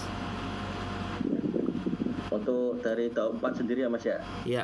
Untuk 2.36 2.84
dari 2.84 3.08
Daop 3.16 3.40
4 3.40 3.60
sendiri 3.64 3.88
ya 3.88 3.90
Mas 3.90 4.04
ya. 4.04 4.20
Iya. 4.44 4.64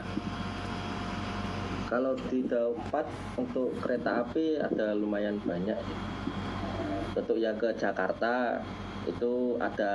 Kalau 1.87 2.19
di 2.27 2.43
Daop 2.51 2.75
4 2.91 3.39
untuk 3.39 3.71
kereta 3.79 4.27
api 4.27 4.59
ada 4.59 4.91
lumayan 4.91 5.39
banyak. 5.39 5.79
Untuk 7.15 7.39
yang 7.39 7.55
ke 7.55 7.71
Jakarta 7.79 8.59
itu 9.07 9.55
ada 9.61 9.93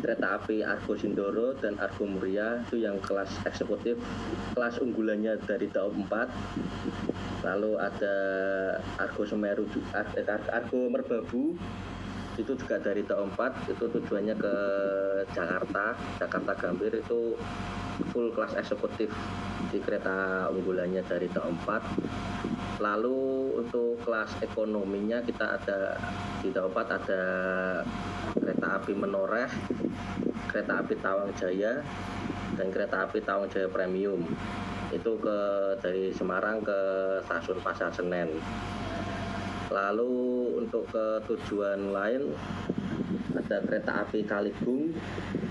kereta 0.00 0.40
api 0.40 0.64
Argo 0.64 0.96
Sindoro 0.96 1.54
dan 1.60 1.76
Argo 1.76 2.08
Muria 2.08 2.64
itu 2.66 2.80
yang 2.80 2.98
kelas 3.04 3.30
eksekutif 3.46 4.00
kelas 4.56 4.80
unggulannya 4.80 5.36
dari 5.44 5.68
Daop 5.68 5.94
4 5.94 7.44
lalu 7.44 7.72
ada 7.80 8.16
Argo 9.00 9.22
Semeru 9.24 9.64
eh, 9.94 10.24
Ar- 10.26 10.50
Argo 10.50 10.88
Merbabu 10.88 11.56
itu 12.40 12.56
juga 12.56 12.80
dari 12.80 13.04
Daop 13.04 13.36
4 13.36 13.68
itu 13.68 13.84
tujuannya 13.84 14.32
ke 14.32 14.54
Jakarta. 15.36 15.92
Jakarta 16.16 16.52
Gambir 16.56 16.96
itu 16.96 17.36
full 18.16 18.32
kelas 18.32 18.56
eksekutif 18.56 19.12
di 19.68 19.78
kereta 19.84 20.48
unggulannya 20.48 21.04
dari 21.04 21.28
Daop 21.28 21.52
4 21.68 22.69
lalu 22.80 23.52
untuk 23.60 24.00
kelas 24.00 24.40
ekonominya 24.40 25.20
kita 25.20 25.60
ada 25.60 26.00
di 26.40 26.48
Daop 26.48 26.72
4 26.72 26.96
ada 26.96 27.22
kereta 28.32 28.66
api 28.80 28.92
Menoreh, 28.96 29.52
kereta 30.48 30.80
api 30.80 30.96
Tawang 30.96 31.30
Jaya, 31.36 31.84
dan 32.56 32.72
kereta 32.72 33.04
api 33.04 33.20
Tawang 33.20 33.52
Jaya 33.52 33.68
Premium. 33.68 34.24
Itu 34.90 35.20
ke 35.20 35.38
dari 35.84 36.10
Semarang 36.10 36.64
ke 36.64 36.80
stasiun 37.28 37.60
Pasar 37.60 37.92
Senen. 37.92 38.40
Lalu 39.70 40.56
untuk 40.58 40.88
ke 40.90 41.22
tujuan 41.30 41.94
lain 41.94 42.34
ada 43.36 43.62
kereta 43.62 44.02
api 44.02 44.26
Kaligung 44.26 44.90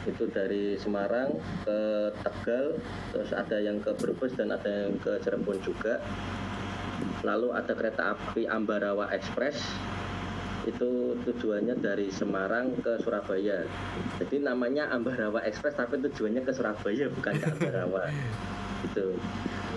itu 0.04 0.24
dari 0.34 0.76
Semarang 0.76 1.40
ke 1.64 1.80
Tegal, 2.20 2.76
terus 3.14 3.32
ada 3.32 3.58
yang 3.62 3.80
ke 3.80 3.94
Brebes 3.96 4.36
dan 4.36 4.52
ada 4.52 4.68
yang 4.68 4.98
ke 5.00 5.22
Cirebon 5.24 5.60
juga. 5.64 6.02
Lalu 7.24 7.48
ada 7.52 7.74
kereta 7.76 8.16
api 8.16 8.48
Ambarawa 8.48 9.12
Express 9.12 9.60
itu 10.68 11.16
tujuannya 11.24 11.80
dari 11.80 12.12
Semarang 12.12 12.76
ke 12.84 13.00
Surabaya. 13.02 13.64
Jadi 14.20 14.44
namanya 14.44 14.92
Ambarawa 14.92 15.42
Express 15.48 15.80
tapi 15.80 15.98
tujuannya 16.04 16.44
ke 16.44 16.52
Surabaya 16.52 17.08
bukan 17.10 17.34
ke 17.40 17.48
Ambarawa. 17.48 18.04
Itu. 18.88 19.16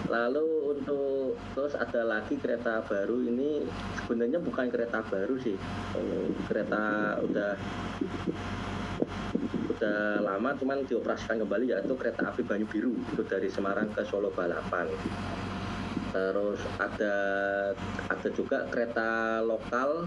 Lalu 0.07 0.47
untuk 0.77 1.35
terus 1.57 1.75
ada 1.75 2.07
lagi 2.07 2.39
kereta 2.39 2.85
baru 2.87 3.19
ini 3.25 3.67
sebenarnya 4.03 4.39
bukan 4.43 4.71
kereta 4.71 5.03
baru 5.07 5.35
sih. 5.43 5.57
Kereta 6.47 7.17
udah 7.25 7.53
udah 9.73 10.23
lama 10.23 10.55
cuman 10.55 10.87
dioperasikan 10.87 11.43
kembali 11.43 11.75
yaitu 11.75 11.95
kereta 11.99 12.31
api 12.31 12.47
Banyu 12.47 12.67
Biru 12.71 12.95
itu 12.95 13.23
dari 13.27 13.51
Semarang 13.51 13.91
ke 13.91 14.07
Solo 14.07 14.31
Balapan. 14.31 14.87
Terus 16.13 16.61
ada 16.77 17.17
ada 18.07 18.29
juga 18.31 18.69
kereta 18.69 19.09
lokal. 19.41 20.07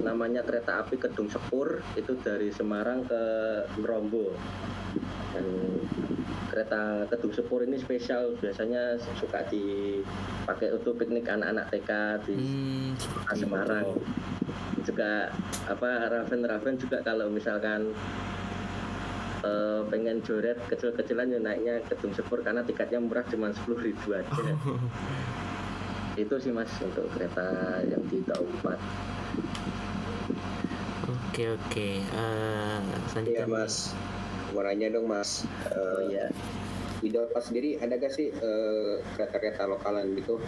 Namanya 0.00 0.44
kereta 0.44 0.84
api 0.84 1.00
Kedung 1.00 1.26
Sepur 1.26 1.80
itu 1.96 2.12
dari 2.20 2.52
Semarang 2.52 3.08
ke 3.08 3.22
Merombo 3.80 4.36
dan 5.32 5.46
kereta 6.46 7.08
Kedung 7.08 7.32
Sepur 7.32 7.64
ini 7.64 7.80
spesial 7.80 8.36
biasanya 8.36 9.00
suka 9.16 9.48
dipakai 9.48 10.68
untuk 10.70 11.00
piknik 11.00 11.24
anak-anak 11.24 11.72
TK 11.72 11.90
di 12.22 12.36
Hmm, 12.36 12.92
Semarang. 13.32 13.96
juga 14.84 15.32
apa 15.64 16.12
Raven 16.12 16.44
Raven 16.44 16.76
juga 16.76 17.00
kalau 17.00 17.32
misalkan 17.32 17.96
eh, 19.44 19.80
pengen 19.86 20.24
joret 20.24 20.56
kecil-kecilan 20.66 21.28
ya 21.28 21.38
naiknya 21.38 21.84
Kedung 21.84 22.16
Sepur 22.16 22.40
karena 22.40 22.64
tiketnya 22.64 22.98
murah 22.98 23.22
cuma 23.28 23.52
sepuluh 23.52 23.84
ribu 23.84 24.16
aja 24.16 24.32
itu 26.14 26.34
sih 26.38 26.50
mas 26.50 26.70
untuk 26.80 27.10
kereta 27.10 27.44
yang 27.84 28.00
di 28.06 28.22
4 28.22 28.78
Oke 31.04 31.50
oke. 31.50 31.88
Eh, 31.98 32.78
selanjutnya 33.10 33.42
Iya 33.42 33.50
mas, 33.50 33.90
mau 34.54 34.62
nanya 34.62 34.94
dong 34.94 35.10
mas. 35.10 35.42
oh 35.66 35.98
Eh, 35.98 36.14
iya 36.14 36.26
Di 37.02 37.10
Dapat 37.10 37.42
sendiri 37.42 37.74
ada 37.82 37.98
gak 37.98 38.14
sih 38.14 38.30
eh, 38.30 38.94
kereta-kereta 39.18 39.66
lokalan 39.66 40.14
gitu? 40.14 40.38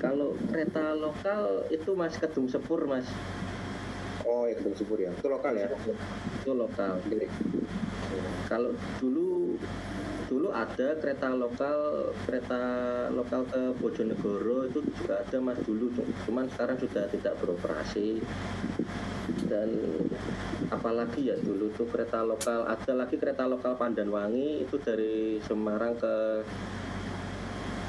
Kalau 0.00 0.32
kereta 0.48 0.96
lokal 0.96 1.68
itu 1.68 1.92
mas 1.92 2.16
Kedung 2.16 2.48
Sepur 2.48 2.88
mas, 2.88 3.04
Oh 4.30 4.46
ya 4.46 4.54
Subur 4.78 5.02
ya, 5.02 5.10
itu 5.10 5.26
lokal 5.26 5.58
ya? 5.58 5.66
itu 6.38 6.52
lokal. 6.54 7.02
Gede. 7.10 7.26
Kalau 8.46 8.70
dulu 9.02 9.58
dulu 10.30 10.54
ada 10.54 10.94
kereta 11.02 11.34
lokal 11.34 12.10
kereta 12.22 12.62
lokal 13.10 13.42
ke 13.50 13.74
Bojonegoro 13.82 14.70
itu 14.70 14.86
juga 14.94 15.26
ada 15.26 15.38
mas 15.42 15.58
dulu, 15.66 15.90
cuman 16.30 16.46
sekarang 16.54 16.78
sudah 16.78 17.10
tidak 17.10 17.34
beroperasi. 17.42 18.22
Dan 19.50 19.74
apalagi 20.70 21.34
ya 21.34 21.36
dulu 21.42 21.74
tuh 21.74 21.90
kereta 21.90 22.22
lokal 22.22 22.70
ada 22.70 22.92
lagi 22.94 23.18
kereta 23.18 23.50
lokal 23.50 23.74
Pandanwangi 23.74 24.62
itu 24.62 24.78
dari 24.78 25.42
Semarang 25.42 25.98
ke 25.98 26.46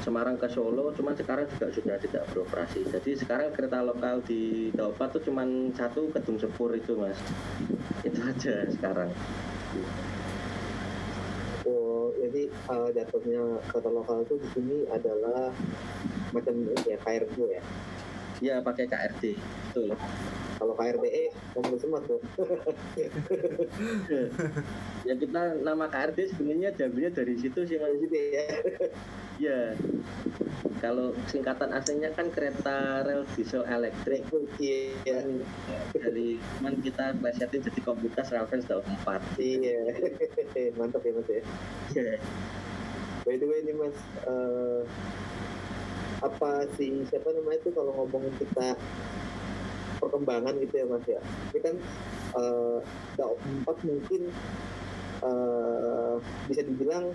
Semarang 0.02 0.34
ke 0.34 0.50
Solo, 0.50 0.90
cuman 0.98 1.14
sekarang 1.14 1.46
juga 1.46 1.70
sudah 1.70 1.94
tidak 2.02 2.26
beroperasi. 2.34 2.82
Jadi 2.90 3.14
sekarang 3.14 3.54
kereta 3.54 3.86
lokal 3.86 4.18
di 4.26 4.74
Daopat 4.74 5.14
tuh 5.14 5.22
cuman 5.30 5.70
satu 5.78 6.10
Kedung 6.10 6.42
Sepur 6.42 6.74
itu 6.74 6.98
mas. 6.98 7.14
Itu 8.02 8.18
aja 8.18 8.66
sekarang. 8.66 9.14
Oh, 11.62 12.10
jadi 12.18 12.50
uh, 12.66 12.90
jatuhnya 12.90 13.62
kota 13.70 13.94
lokal 13.94 14.26
itu 14.26 14.34
di 14.42 14.48
sini 14.50 14.78
adalah 14.90 15.54
macam 16.34 16.54
ya 16.82 16.98
KRD 16.98 17.38
ya. 17.46 17.62
Ya 18.42 18.54
pakai 18.58 18.90
KRD, 18.90 19.38
betul. 19.38 19.94
Kalau 20.62 20.78
KRDE 20.78 21.34
kamu 21.58 21.74
semua 21.82 21.98
tuh. 22.06 22.22
Ya 25.02 25.18
kita 25.18 25.58
nama 25.66 25.90
KRD 25.90 26.30
sebenarnya 26.30 26.70
diambilnya 26.78 27.10
dari 27.10 27.34
situ 27.34 27.66
sih 27.66 27.74
mas. 27.82 27.98
Gitu 27.98 28.14
ya. 28.14 28.46
Ya. 29.42 29.60
Kalau 30.78 31.18
singkatan 31.26 31.74
aslinya 31.74 32.14
kan 32.14 32.30
kereta 32.30 33.02
rel 33.02 33.26
diesel 33.34 33.66
elektrik. 33.66 34.22
Iya. 34.62 35.26
Dari 35.90 36.38
cuman 36.38 36.78
kita 36.78 37.18
plesetin 37.18 37.66
jadi 37.66 37.80
komunitas 37.82 38.30
Raffles 38.30 38.62
Daun 38.70 38.86
4. 39.02 39.42
Iya. 39.42 39.82
Mantap 40.78 41.02
ya 41.02 41.10
Mas 41.18 41.26
ya. 41.26 41.42
Ya. 41.98 42.14
By 43.26 43.34
the 43.42 43.50
way 43.50 43.66
nih 43.66 43.74
Mas, 43.74 43.98
eh, 44.30 44.82
apa 46.22 46.70
sih 46.78 47.02
siapa 47.10 47.34
namanya 47.34 47.58
itu 47.58 47.74
kalau 47.74 47.90
ngomongin 47.98 48.30
kita 48.38 48.78
perkembangan 50.02 50.58
gitu 50.58 50.74
ya 50.82 50.86
Mas 50.90 51.06
ya. 51.06 51.20
Ini 51.54 51.58
kan 51.62 51.74
eh 52.34 52.78
Daop 53.14 53.38
4 53.38 53.88
mungkin 53.88 54.22
eh, 55.22 56.14
bisa 56.50 56.62
dibilang 56.66 57.14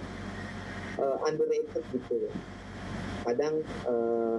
eh, 0.95 1.17
underrated 1.27 1.83
gitu 1.91 2.13
ya. 2.23 2.31
Kadang 3.27 3.59
eh, 3.65 4.37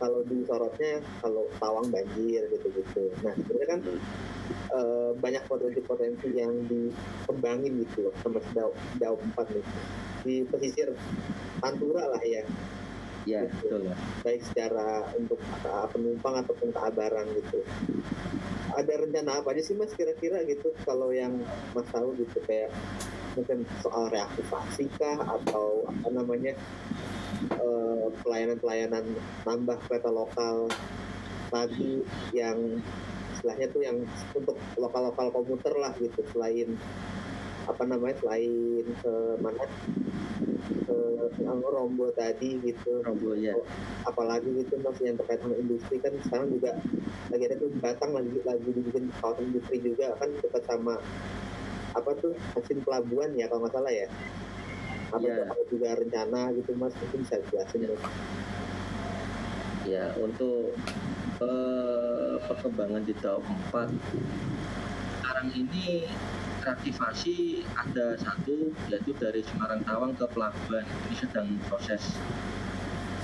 kalau 0.00 0.20
disorotnya 0.26 1.04
kalau 1.20 1.44
tawang 1.60 1.92
banjir 1.92 2.48
gitu-gitu. 2.48 3.12
Nah 3.20 3.36
sebenarnya 3.36 3.68
kan 3.68 3.80
eh, 4.72 5.10
banyak 5.20 5.44
potensi-potensi 5.44 6.32
yang 6.32 6.64
dikembangin 6.66 7.84
gitu 7.84 8.08
loh 8.08 8.14
sama 8.24 8.40
Daop, 8.56 8.74
Daop 8.96 9.20
4 9.36 9.54
nih 9.54 9.66
di 10.24 10.34
pesisir 10.48 10.88
Pantura 11.60 12.08
lah 12.08 12.22
ya 12.24 12.42
Ya, 13.24 13.48
betul 13.48 13.88
baik 14.20 14.44
secara 14.44 15.08
untuk 15.16 15.40
penumpang 15.92 16.44
ataupun 16.44 16.68
keabaran 16.76 17.24
gitu. 17.32 17.64
Ada 18.76 19.00
rencana 19.00 19.40
apa 19.40 19.56
aja 19.56 19.62
sih 19.64 19.76
mas 19.76 19.96
kira-kira 19.96 20.44
gitu? 20.44 20.76
Kalau 20.84 21.08
yang 21.08 21.40
mas 21.72 21.88
tahu 21.88 22.12
gitu 22.20 22.36
kayak 22.44 22.68
mungkin 23.34 23.64
soal 23.80 24.12
reaktivasi 24.12 24.92
kah 25.00 25.18
atau 25.24 25.88
apa 25.88 26.08
namanya 26.12 26.52
eh, 27.48 28.06
pelayanan-pelayanan 28.22 29.04
nambah 29.42 29.80
kereta 29.88 30.12
lokal 30.12 30.68
lagi 31.48 32.04
yang 32.34 32.78
istilahnya 33.32 33.66
tuh 33.72 33.82
yang 33.84 33.98
untuk 34.36 34.56
lokal-lokal 34.76 35.32
komuter 35.32 35.74
lah 35.76 35.92
gitu 35.96 36.20
selain 36.32 36.76
apa 37.64 37.82
namanya 37.88 38.16
selain 38.20 38.84
ke 39.00 39.12
mana 39.40 39.64
ke 40.84 40.96
yang 41.40 41.60
Rombo 41.64 42.12
tadi 42.12 42.60
gitu 42.60 43.00
Rombo 43.02 43.32
ya. 43.34 43.56
apalagi 44.04 44.52
gitu 44.52 44.76
mas 44.84 45.00
yang 45.00 45.16
terkait 45.16 45.40
sama 45.40 45.56
industri 45.56 45.96
kan 46.04 46.12
sekarang 46.28 46.52
juga 46.52 46.76
lagi 47.32 47.44
ada 47.48 47.56
tuh 47.56 47.72
Batang 47.80 48.12
lagi 48.12 48.36
lagi 48.44 48.68
dibikin 48.68 49.08
kawasan 49.18 49.48
industri 49.48 49.80
juga 49.80 50.12
kan 50.20 50.28
dekat 50.28 50.62
sama 50.68 50.94
apa 51.94 52.10
tuh 52.20 52.36
mesin 52.52 52.78
pelabuhan 52.84 53.32
ya 53.38 53.48
kalau 53.48 53.64
nggak 53.64 53.74
salah 53.74 53.92
ya 53.92 54.08
apa 55.14 55.22
Iya. 55.22 55.46
ada 55.46 55.62
juga 55.70 55.88
rencana 55.94 56.40
gitu 56.58 56.70
mas 56.76 56.92
mungkin 57.00 57.22
bisa 57.22 57.36
jelasin 57.48 57.80
mas 57.86 58.14
Ya, 59.84 60.08
untuk 60.16 60.80
eh, 61.44 62.34
perkembangan 62.48 63.04
di 63.04 63.12
Daop 63.20 63.44
4 63.44 63.88
sekarang 65.20 65.48
ini 65.52 66.08
reaktivasi 66.64 67.62
ada 67.76 68.16
satu 68.16 68.72
yaitu 68.88 69.12
dari 69.20 69.44
Semarang 69.44 69.84
Tawang 69.84 70.16
ke 70.16 70.24
pelabuhan. 70.32 70.82
Ini 71.06 71.14
sedang 71.14 71.48
proses. 71.68 72.16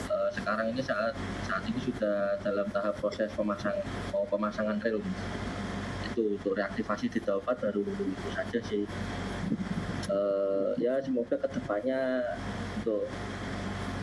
Eh, 0.06 0.28
sekarang 0.36 0.76
ini 0.76 0.84
saat 0.84 1.16
saat 1.48 1.64
ini 1.64 1.80
sudah 1.80 2.36
dalam 2.44 2.68
tahap 2.68 3.00
proses 3.00 3.32
pemasang 3.32 3.80
mau 4.12 4.28
pemasangan 4.28 4.76
rel. 4.84 5.00
Itu 6.12 6.36
untuk 6.36 6.54
reaktivasi 6.60 7.08
di 7.08 7.20
4 7.24 7.40
baru 7.40 7.80
itu 7.82 8.28
saja 8.36 8.58
sih. 8.60 8.84
Eh, 10.10 10.70
ya 10.76 11.00
semoga 11.00 11.40
ke 11.40 11.48
depannya 11.48 12.20
untuk 12.80 13.08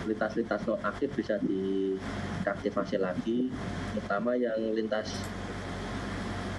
lintas-lintas 0.08 0.63
non 0.63 0.80
aktif 0.88 1.12
bisa 1.12 1.36
diaktifasi 1.43 2.95
lagi 2.95 3.52
terutama 3.91 4.39
yang 4.39 4.56
lintas 4.71 5.19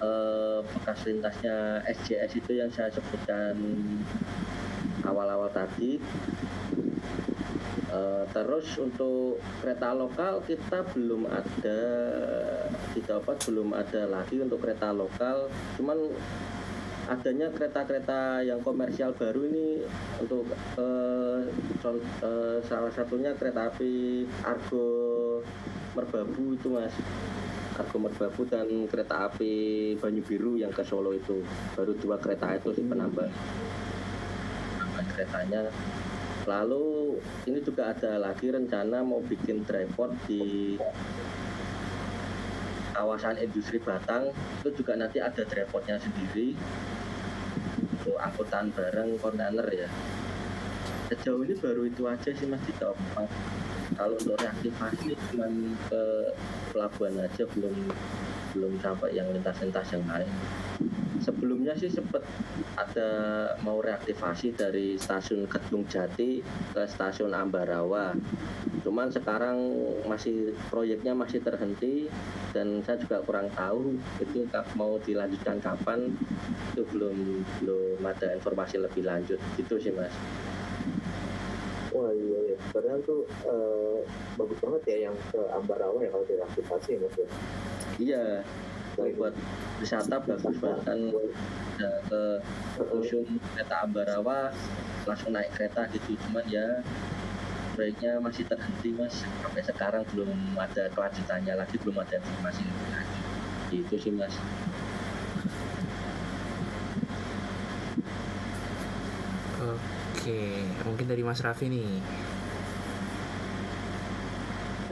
eh, 0.03 0.59
bekas 0.63 0.99
lintasnya 1.07 1.83
SJS 1.87 2.33
itu 2.39 2.53
yang 2.59 2.71
saya 2.71 2.91
sebutkan 2.91 3.55
awal-awal 5.05 5.51
tadi. 5.51 5.99
Eh, 7.89 8.25
terus 8.37 8.77
untuk 8.77 9.41
kereta 9.65 9.97
lokal 9.97 10.45
kita 10.45 10.85
belum 10.93 11.25
ada 11.25 11.81
di 12.93 13.01
Dapat 13.01 13.37
belum 13.49 13.73
ada 13.73 14.05
lagi 14.05 14.37
untuk 14.45 14.61
kereta 14.61 14.93
lokal. 14.93 15.49
Cuman 15.81 16.13
adanya 17.09 17.49
kereta-kereta 17.49 18.45
yang 18.45 18.61
komersial 18.61 19.17
baru 19.17 19.49
ini 19.49 19.81
untuk 20.21 20.45
eh, 20.77 21.41
con- 21.81 22.05
eh, 22.05 22.61
salah 22.69 22.93
satunya 22.93 23.33
kereta 23.33 23.73
api 23.73 24.29
Argo 24.45 25.41
Merbabu 25.97 26.53
itu 26.53 26.69
mas 26.69 26.93
Argo 27.79 28.03
Merbabu 28.03 28.43
dan 28.51 28.67
kereta 28.91 29.31
api 29.31 29.95
Banyu 30.03 30.23
Biru 30.27 30.59
yang 30.59 30.75
ke 30.75 30.83
Solo 30.83 31.15
itu. 31.15 31.47
Baru 31.79 31.95
dua 31.95 32.19
kereta 32.19 32.51
itu 32.59 32.75
sih 32.75 32.83
penambah. 32.83 33.31
Penambahan 34.75 35.07
keretanya. 35.15 35.63
Lalu 36.51 37.23
ini 37.47 37.59
juga 37.63 37.95
ada 37.95 38.19
lagi 38.19 38.51
rencana 38.51 39.07
mau 39.07 39.23
bikin 39.23 39.63
dryport 39.63 40.11
di 40.27 40.75
kawasan 42.99 43.39
industri 43.39 43.79
Batang. 43.79 44.35
Itu 44.59 44.75
juga 44.75 44.99
nanti 44.99 45.23
ada 45.23 45.47
dryportnya 45.47 46.03
sendiri. 46.03 46.59
Untuk 47.79 48.19
angkutan 48.19 48.75
barang 48.75 49.23
kontainer 49.23 49.67
ya. 49.71 49.87
Sejauh 51.07 51.47
ini 51.47 51.55
baru 51.55 51.87
itu 51.87 52.03
aja 52.11 52.31
sih 52.35 52.45
mas 52.51 52.61
di 52.67 52.75
Daop 52.75 52.99
4 53.15 53.68
kalau 53.99 54.15
untuk 54.15 54.39
reaktivasi 54.39 55.19
cuma 55.35 55.51
ke 55.91 56.03
pelabuhan 56.71 57.19
aja 57.19 57.43
belum 57.51 57.75
belum 58.55 58.73
sampai 58.79 59.19
yang 59.19 59.27
lintas-lintas 59.35 59.91
yang 59.91 60.07
lain. 60.07 60.31
Sebelumnya 61.19 61.75
sih 61.75 61.91
sempat 61.91 62.23
ada 62.79 63.11
mau 63.67 63.83
reaktivasi 63.83 64.55
dari 64.55 64.95
stasiun 64.95 65.51
Kedung 65.51 65.83
Jati 65.91 66.39
ke 66.73 66.83
stasiun 66.87 67.35
Ambarawa. 67.35 68.15
Cuman 68.87 69.11
sekarang 69.11 69.59
masih 70.07 70.55
proyeknya 70.71 71.13
masih 71.13 71.43
terhenti 71.43 72.07
dan 72.55 72.79
saya 72.87 73.03
juga 73.03 73.19
kurang 73.27 73.51
tahu 73.53 73.99
itu 74.23 74.47
mau 74.79 74.95
dilanjutkan 75.03 75.59
kapan. 75.59 76.15
Itu 76.73 76.87
belum 76.95 77.43
belum 77.67 77.99
ada 78.07 78.39
informasi 78.39 78.79
lebih 78.79 79.03
lanjut. 79.03 79.43
Gitu 79.59 79.75
sih 79.83 79.91
mas 79.91 80.15
wah 81.99 82.11
iya 82.15 82.39
iya. 82.47 82.57
Padahal 82.71 83.03
tuh 83.03 83.27
eh, 83.27 83.99
bagus 84.39 84.59
banget 84.63 84.83
ya 84.87 84.97
yang 85.11 85.17
ke 85.35 85.41
Ambarawa 85.51 85.99
ya 85.99 86.11
kalau 86.15 86.25
direaktivasi 86.31 86.89
ya 86.95 86.99
mas 87.03 87.15
ya. 87.19 87.29
Iya. 87.99 88.25
Buat 88.99 89.35
wisata 89.83 90.17
bagus 90.23 90.57
banget. 90.63 90.83
Kan 90.87 90.99
udah 91.11 91.95
ke 92.07 92.23
museum 92.95 93.27
kereta 93.55 93.77
Ambarawa 93.83 94.55
langsung 95.07 95.35
naik 95.35 95.51
kereta 95.59 95.91
gitu. 95.91 96.15
Cuman 96.27 96.47
ya 96.47 96.83
proyeknya 97.75 98.23
masih 98.23 98.47
terhenti 98.47 98.95
mas. 98.95 99.27
Sampai 99.43 99.63
sekarang 99.67 100.07
belum 100.15 100.55
ada 100.55 100.87
kelanjutannya 100.95 101.55
lagi 101.59 101.77
belum 101.83 101.99
ada 101.99 102.15
informasi 102.23 102.63
lanjut 102.67 103.29
gitu 103.69 104.01
sih 104.01 104.13
mas 104.17 104.33
Oke, 110.29 110.61
mungkin 110.85 111.09
dari 111.09 111.25
Mas 111.25 111.41
Raffi 111.41 111.73
nih. 111.73 111.89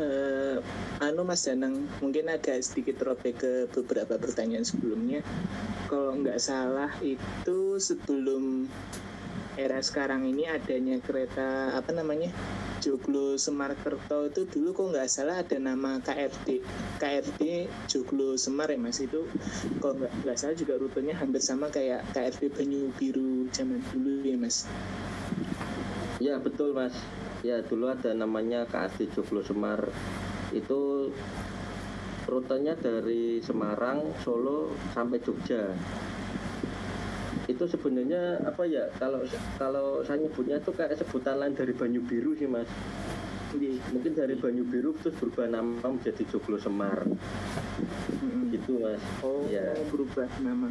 Eh, 0.01 0.57
anu 1.05 1.29
Mas 1.29 1.45
Danang, 1.45 1.85
mungkin 2.01 2.33
agak 2.33 2.65
sedikit 2.65 3.05
robek 3.05 3.45
ke 3.45 3.53
beberapa 3.69 4.17
pertanyaan 4.17 4.65
sebelumnya. 4.65 5.21
Kalau 5.93 6.17
nggak 6.17 6.41
salah 6.41 6.89
itu 7.05 7.77
sebelum 7.77 8.65
era 9.57 9.81
sekarang 9.81 10.29
ini 10.29 10.45
adanya 10.45 11.01
kereta 11.01 11.73
apa 11.73 11.89
namanya 11.97 12.29
Joglo 12.85 13.41
Semarkerto 13.41 14.29
itu 14.29 14.45
dulu 14.45 14.77
kok 14.77 14.87
nggak 14.93 15.09
salah 15.09 15.41
ada 15.41 15.57
nama 15.57 15.97
KRD 16.05 16.61
KRD 17.01 17.67
Joglo 17.89 18.37
Semar 18.37 18.69
ya 18.69 18.77
Mas? 18.77 19.01
Itu 19.01 19.25
kalau 19.81 19.97
nggak 19.97 20.13
nggak 20.23 20.37
salah 20.37 20.55
juga 20.55 20.77
rutenya 20.77 21.17
hampir 21.17 21.41
sama 21.41 21.73
kayak 21.73 22.05
KRD 22.13 22.53
Banyu 22.53 22.93
Biru 23.01 23.49
zaman 23.49 23.81
dulu 23.91 24.29
ya 24.29 24.37
Mas. 24.37 24.69
ya 26.21 26.37
betul 26.41 26.77
mas. 26.77 26.97
Ya 27.41 27.65
dulu 27.65 27.89
ada 27.89 28.13
namanya 28.13 28.69
KRD 28.69 29.09
Joglo 29.17 29.41
Semar. 29.41 29.89
Itu 30.53 31.11
rutenya 32.29 32.77
dari 32.77 33.41
Semarang 33.41 34.15
Solo 34.21 34.75
sampai 34.93 35.23
Jogja 35.23 35.73
itu 37.57 37.65
sebenarnya 37.67 38.45
apa 38.45 38.63
ya 38.65 38.85
kalau 38.95 39.25
kalau 39.57 40.05
saya 40.05 40.21
nyebutnya 40.21 40.61
itu 40.61 40.71
kayak 40.71 40.93
sebutan 40.95 41.41
lain 41.41 41.57
dari 41.57 41.73
Banyu 41.73 42.01
Biru 42.01 42.37
sih 42.37 42.45
mas 42.45 42.69
Iya. 43.57 43.81
mungkin 43.89 44.13
dari 44.13 44.37
Banyu 44.37 44.69
Biru 44.69 44.93
terus 44.95 45.17
berubah 45.17 45.49
nama 45.49 45.81
menjadi 45.89 46.29
Joglo 46.29 46.61
Semar 46.61 47.09
Mm-mm. 47.09 48.53
gitu 48.53 48.77
mas 48.79 49.01
Oh, 49.21 49.49
Ya. 49.49 49.73
berubah 49.89 50.29
nama. 50.39 50.69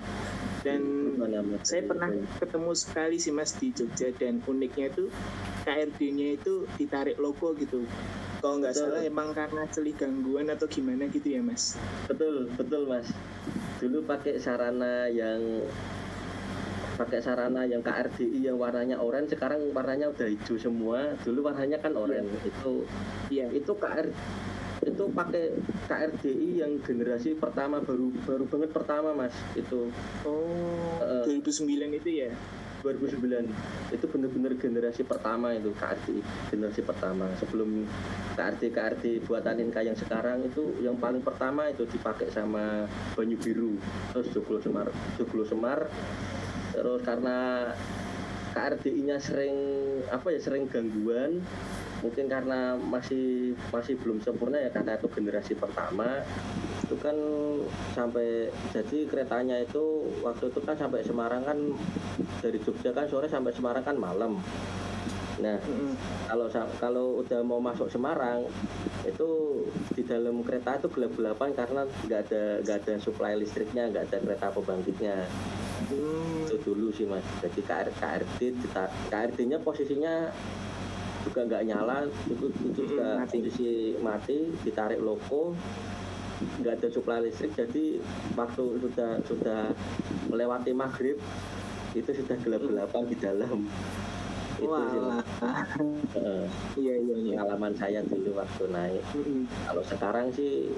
Dan 0.62 0.82
berubah 1.16 1.30
nama 1.32 1.56
saya 1.62 1.82
pernah 1.84 2.10
ketemu 2.38 2.72
sekali 2.74 3.18
sih 3.18 3.34
mas 3.34 3.58
di 3.58 3.74
Jogja 3.74 4.14
dan 4.14 4.46
uniknya 4.46 4.94
itu 4.94 5.10
KRD-nya 5.64 6.38
itu 6.38 6.70
ditarik 6.78 7.18
logo 7.18 7.58
gitu. 7.58 7.82
Kalau 8.38 8.62
nggak 8.62 8.78
salah 8.78 9.02
emang 9.02 9.34
karena 9.34 9.66
celih 9.66 9.98
gangguan 9.98 10.46
atau 10.46 10.70
gimana 10.70 11.10
gitu 11.10 11.26
ya 11.26 11.42
mas? 11.42 11.74
betul 12.06 12.54
betul 12.54 12.86
mas 12.86 13.10
dulu 13.76 14.06
pakai 14.06 14.38
sarana 14.38 15.10
yang 15.10 15.42
pakai 16.96 17.20
sarana 17.20 17.68
yang 17.68 17.84
KRDI 17.84 18.40
yang 18.42 18.58
warnanya 18.58 18.98
oranye 18.98 19.28
sekarang 19.28 19.60
warnanya 19.72 20.10
udah 20.10 20.28
hijau 20.28 20.56
semua. 20.56 21.14
Dulu 21.22 21.46
warnanya 21.46 21.78
kan 21.78 21.94
oranye 21.94 22.32
itu 22.42 22.88
Iya. 23.30 23.52
itu 23.52 23.72
KR 23.76 24.08
itu 24.86 25.04
pakai 25.12 25.44
KRDI 25.88 26.62
yang 26.62 26.72
generasi 26.80 27.36
pertama 27.36 27.82
baru 27.82 28.12
baru 28.24 28.44
banget 28.48 28.70
pertama 28.72 29.12
mas. 29.12 29.34
Itu. 29.54 29.92
Oh, 30.24 31.02
Eh. 31.04 31.42
2009 31.42 31.92
itu 31.94 32.10
ya? 32.26 32.32
2009 32.86 33.50
itu 33.90 34.06
bener-bener 34.06 34.54
generasi 34.62 35.02
pertama 35.02 35.58
itu 35.58 35.74
KRD 35.74 36.22
generasi 36.54 36.86
pertama. 36.86 37.26
Sebelum 37.42 37.82
KRD 38.38 38.70
KRD 38.70 39.04
buatan 39.26 39.58
Inka 39.58 39.82
yang 39.82 39.98
sekarang 39.98 40.46
itu 40.46 40.70
yang 40.86 40.94
paling 41.02 41.26
pertama 41.26 41.66
itu 41.66 41.82
dipakai 41.90 42.30
sama 42.30 42.86
Banyu 43.18 43.42
Biru. 43.42 43.74
Terus 44.14 44.30
Joglo 44.30 44.62
Semar 44.62 44.94
Joglo 45.18 45.42
Semar 45.42 45.90
terus 46.76 47.00
karena 47.02 47.72
KRDI-nya 48.56 49.20
sering 49.20 49.56
apa 50.08 50.32
ya 50.32 50.40
sering 50.40 50.72
gangguan 50.72 51.44
mungkin 52.00 52.30
karena 52.30 52.78
masih 52.78 53.58
masih 53.74 53.98
belum 54.00 54.22
sempurna 54.22 54.62
ya 54.62 54.70
karena 54.70 54.96
itu 54.96 55.10
generasi 55.12 55.58
pertama. 55.58 56.22
Itu 56.86 56.96
kan 57.02 57.18
sampai 57.98 58.54
jadi 58.70 59.10
keretanya 59.10 59.60
itu 59.60 60.08
waktu 60.22 60.54
itu 60.54 60.60
kan 60.62 60.78
sampai 60.78 61.02
Semarang 61.02 61.44
kan 61.44 61.58
dari 62.40 62.62
Jogja 62.62 62.94
kan 62.94 63.10
sore 63.10 63.26
sampai 63.26 63.52
Semarang 63.52 63.84
kan 63.84 63.98
malam. 63.98 64.38
Nah 65.42 65.58
kalau 66.30 66.48
kalau 66.80 67.06
udah 67.26 67.42
mau 67.44 67.60
masuk 67.60 67.92
Semarang 67.92 68.48
itu 69.04 69.28
di 69.98 70.04
dalam 70.06 70.46
kereta 70.46 70.78
itu 70.80 70.88
gelap-gelapan 70.94 71.52
karena 71.58 71.82
nggak 72.06 72.22
ada 72.30 72.44
nggak 72.64 72.78
ada 72.86 72.94
suplai 73.02 73.36
listriknya 73.36 73.92
nggak 73.92 74.14
ada 74.14 74.18
kereta 74.22 74.48
pembangkitnya. 74.54 75.28
Hmm. 75.92 76.45
Itu 76.56 76.72
dulu 76.72 76.90
sih 76.90 77.04
mas 77.04 77.24
jadi 77.40 77.60
KR, 77.62 77.88
KRD 77.92 78.40
dita- 78.56 78.94
KRD-nya 79.08 79.60
posisinya 79.60 80.32
juga 81.24 81.42
nggak 81.44 81.64
nyala 81.66 81.98
itu 82.26 82.46
itu 82.64 82.82
juga 82.86 83.18
Mm-mm, 83.18 83.20
mati. 83.20 83.36
posisi 83.40 83.70
mati 83.98 84.38
ditarik 84.62 85.00
loko 85.00 85.58
nggak 86.60 86.74
ada 86.78 86.88
suplai 86.90 87.24
listrik 87.24 87.52
jadi 87.52 87.98
waktu 88.34 88.64
sudah 88.78 89.12
sudah 89.24 89.62
melewati 90.28 90.72
maghrib 90.72 91.18
itu 91.92 92.12
sudah 92.14 92.36
gelap-gelapan 92.38 93.04
di 93.06 93.16
dalam 93.16 93.60
Wah. 94.56 95.20
Eh, 96.16 96.46
iya 96.78 96.96
iya 96.96 97.16
iya. 97.18 97.34
pengalaman 97.36 97.76
saya 97.76 98.00
dulu 98.02 98.36
waktu 98.36 98.64
naik 98.70 99.04
Mm-mm. 99.12 99.44
kalau 99.64 99.84
sekarang 99.84 100.32
sih 100.32 100.72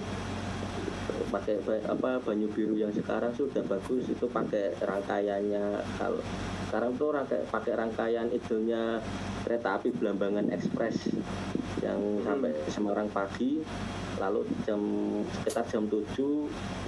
pakai 1.31 1.59
apa 1.87 2.19
banyu 2.23 2.47
biru 2.51 2.75
yang 2.75 2.91
sekarang 2.91 3.31
sudah 3.35 3.63
bagus 3.65 4.07
itu 4.07 4.25
pakai 4.27 4.75
rangkaiannya 4.79 5.81
kalau 5.95 6.19
sekarang 6.67 6.91
tuh 6.99 7.15
rangkai, 7.15 7.47
pakai 7.47 7.73
rangkaian 7.79 8.27
idenya 8.27 8.99
kereta 9.47 9.79
api 9.79 9.95
Belambangan 9.95 10.51
Express 10.51 11.07
yang 11.79 12.19
sampai 12.27 12.51
Semarang 12.67 13.07
pagi 13.07 13.63
lalu 14.17 14.49
jam 14.65 14.81
sekitar 15.39 15.63
jam 15.69 15.85
7 15.87 16.03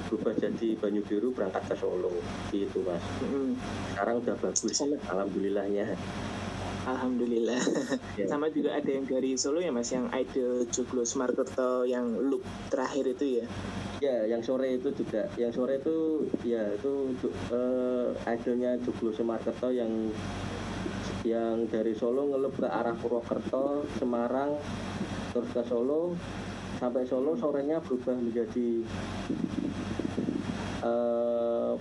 berubah 0.10 0.34
jadi 0.36 0.70
banyu 0.82 1.02
biru 1.06 1.30
berangkat 1.32 1.62
ke 1.70 1.76
Solo 1.78 2.12
gitu 2.50 2.82
mas 2.84 3.00
Mm-mm. 3.22 3.54
sekarang 3.94 4.20
udah 4.26 4.36
bagus 4.42 4.76
alhamdulillahnya 5.08 5.96
Alhamdulillah. 6.90 7.62
Ya. 8.18 8.26
Sama 8.26 8.50
juga 8.50 8.74
ada 8.74 8.90
yang 8.90 9.06
dari 9.06 9.38
Solo 9.38 9.62
ya 9.62 9.70
Mas, 9.70 9.92
yang 9.94 10.10
Idol 10.10 10.66
Joglo 10.74 11.06
Sumarkerto 11.06 11.86
yang 11.86 12.18
loop 12.18 12.42
terakhir 12.72 13.06
itu 13.14 13.44
ya. 13.44 13.46
Ya, 14.00 14.24
yang 14.24 14.40
sore 14.40 14.80
itu 14.80 14.96
juga, 14.96 15.28
yang 15.36 15.52
sore 15.52 15.84
itu 15.84 16.24
ya 16.48 16.72
itu 16.72 17.12
eh, 17.52 18.08
idolnya 18.32 18.80
Joglo 18.80 19.12
Semarkerto 19.12 19.76
yang 19.76 19.92
yang 21.28 21.68
dari 21.68 21.92
Solo 21.92 22.32
ngelup 22.32 22.56
ke 22.56 22.68
arah 22.72 22.96
Purwokerto, 22.96 23.84
Semarang, 24.00 24.56
terus 25.36 25.52
ke 25.52 25.64
Solo, 25.68 26.16
sampai 26.80 27.04
Solo 27.04 27.36
sorenya 27.36 27.84
berubah 27.84 28.16
menjadi 28.16 28.88
eh 30.80 31.72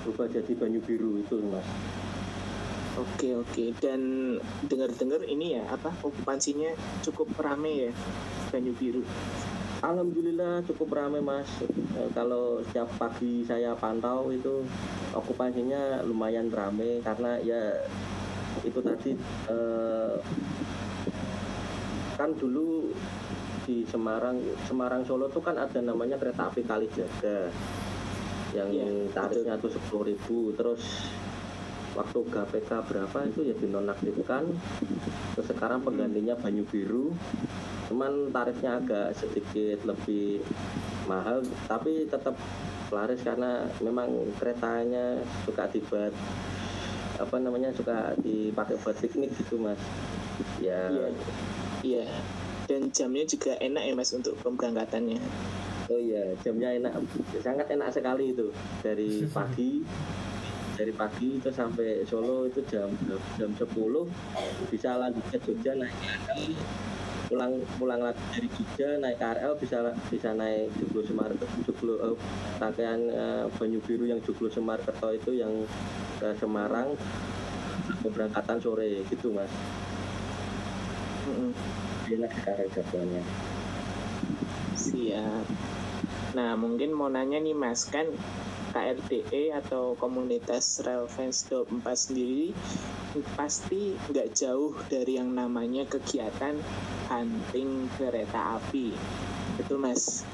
berubah 0.00 0.26
jadi 0.32 0.52
Banyu 0.56 0.80
Biru 0.80 1.20
itu 1.20 1.36
mas. 1.44 1.66
Oke 2.96 3.36
oke. 3.36 3.76
Dan 3.76 4.00
dengar-dengar 4.64 5.20
ini 5.28 5.60
ya 5.60 5.68
apa 5.68 5.92
okupansinya 6.00 6.72
cukup 7.04 7.36
rame 7.36 7.90
ya 7.90 7.92
Banyu 8.48 8.72
Biru. 8.72 9.04
Alhamdulillah 9.84 10.64
cukup 10.64 10.96
ramai 10.96 11.20
mas. 11.20 11.48
Eh, 11.68 12.08
kalau 12.16 12.64
setiap 12.64 12.88
pagi 12.96 13.44
saya 13.44 13.76
pantau 13.76 14.32
itu 14.32 14.64
okupansinya 15.12 16.00
lumayan 16.04 16.48
ramai 16.48 17.04
karena 17.04 17.36
ya 17.44 17.76
itu 18.64 18.80
tadi 18.80 19.12
eh, 19.52 20.14
kan 22.16 22.32
dulu 22.32 22.88
di 23.68 23.84
Semarang 23.84 24.40
Semarang 24.64 25.04
Solo 25.04 25.28
tuh 25.28 25.44
kan 25.44 25.60
ada 25.60 25.80
namanya 25.84 26.16
kereta 26.16 26.48
api 26.48 26.64
Kalijaga. 26.64 27.52
Yang 28.56 28.68
Iya, 28.72 28.88
tarifnya 29.12 29.54
tuh 29.60 29.68
sepuluh 29.68 30.08
ribu 30.08 30.54
terus 30.56 31.12
waktu 31.92 32.24
GPK 32.32 32.70
berapa 32.88 33.18
itu 33.28 33.40
ya 33.44 33.54
dinonaktifkan. 33.60 34.48
Terus 35.36 35.46
sekarang 35.52 35.84
penggantinya 35.84 36.32
Banyu 36.40 36.64
Biru 36.64 37.12
cuman 37.86 38.34
tarifnya 38.34 38.82
agak 38.82 39.14
sedikit 39.14 39.78
lebih 39.86 40.42
mahal 41.06 41.42
tapi 41.70 42.06
tetap 42.10 42.34
laris 42.90 43.22
karena 43.22 43.66
memang 43.82 44.10
keretanya 44.38 45.22
suka 45.46 45.66
dibuat 45.70 46.10
apa 47.16 47.36
namanya 47.40 47.72
suka 47.72 48.12
dipakai 48.20 48.76
buat 48.82 48.96
piknik 48.98 49.32
gitu 49.38 49.56
mas 49.58 49.80
ya 50.60 50.90
Iya. 50.90 51.08
Iya. 51.84 52.06
Dan 52.66 52.90
jamnya 52.90 53.22
juga 53.22 53.54
enak 53.62 53.78
ya 53.86 53.94
Mas 53.94 54.10
untuk 54.10 54.34
pemberangkatannya. 54.42 55.22
oh 55.86 56.00
iya 56.02 56.34
jamnya 56.42 56.74
enak 56.74 56.98
sangat 57.38 57.70
enak 57.70 57.94
sekali 57.94 58.34
itu 58.34 58.50
dari 58.82 59.22
pagi 59.38 59.86
dari 60.74 60.90
pagi 60.90 61.38
itu 61.38 61.46
sampai 61.46 62.02
Solo 62.02 62.42
itu 62.50 62.58
jam 62.66 62.90
jam 63.38 63.50
10 63.54 63.70
bisa 64.66 64.98
lanjut 64.98 65.24
ke 65.30 65.38
Jogja 65.46 65.78
naik 65.78 65.94
pulang 67.26 67.58
pulang 67.78 68.00
lagi 68.02 68.22
dari 68.32 68.48
Jogja 68.54 69.02
naik 69.02 69.18
KRL 69.18 69.52
bisa 69.58 69.76
bisa 70.10 70.30
naik 70.32 70.70
Joglo 70.78 71.02
Semarkerto 71.02 71.46
Joglo 71.66 71.94
eh, 71.98 72.16
rangkaian 72.62 73.00
eh, 73.10 73.44
Banyu 73.58 73.82
Biru 73.82 74.06
yang 74.06 74.22
Joglo 74.22 74.46
Semarkerto 74.46 75.10
itu 75.10 75.34
yang 75.34 75.52
ke 76.22 76.28
Semarang 76.38 76.94
keberangkatan 78.02 78.58
sore 78.62 79.02
gitu 79.10 79.34
mas 79.34 79.50
Mm-mm. 81.26 81.50
enak 82.14 82.30
sekarang 82.38 82.68
jadwalnya 82.70 83.22
Siap. 84.76 85.46
Nah, 86.36 86.52
mungkin 86.52 86.92
mau 86.92 87.08
nanya 87.08 87.40
nih 87.40 87.56
Mas, 87.56 87.88
kan 87.88 88.04
KRDE 88.76 89.56
atau 89.56 89.96
komunitas 89.96 90.84
Rel 90.84 91.08
Fans 91.08 91.48
24 91.48 91.80
sendiri 91.96 92.52
pasti 93.36 93.96
nggak 94.10 94.32
jauh 94.32 94.72
dari 94.88 95.16
yang 95.20 95.32
namanya 95.32 95.84
kegiatan 95.88 96.56
hunting 97.08 97.88
kereta 97.96 98.60
api. 98.60 98.96
Betul 99.60 99.78
Mas? 99.80 100.26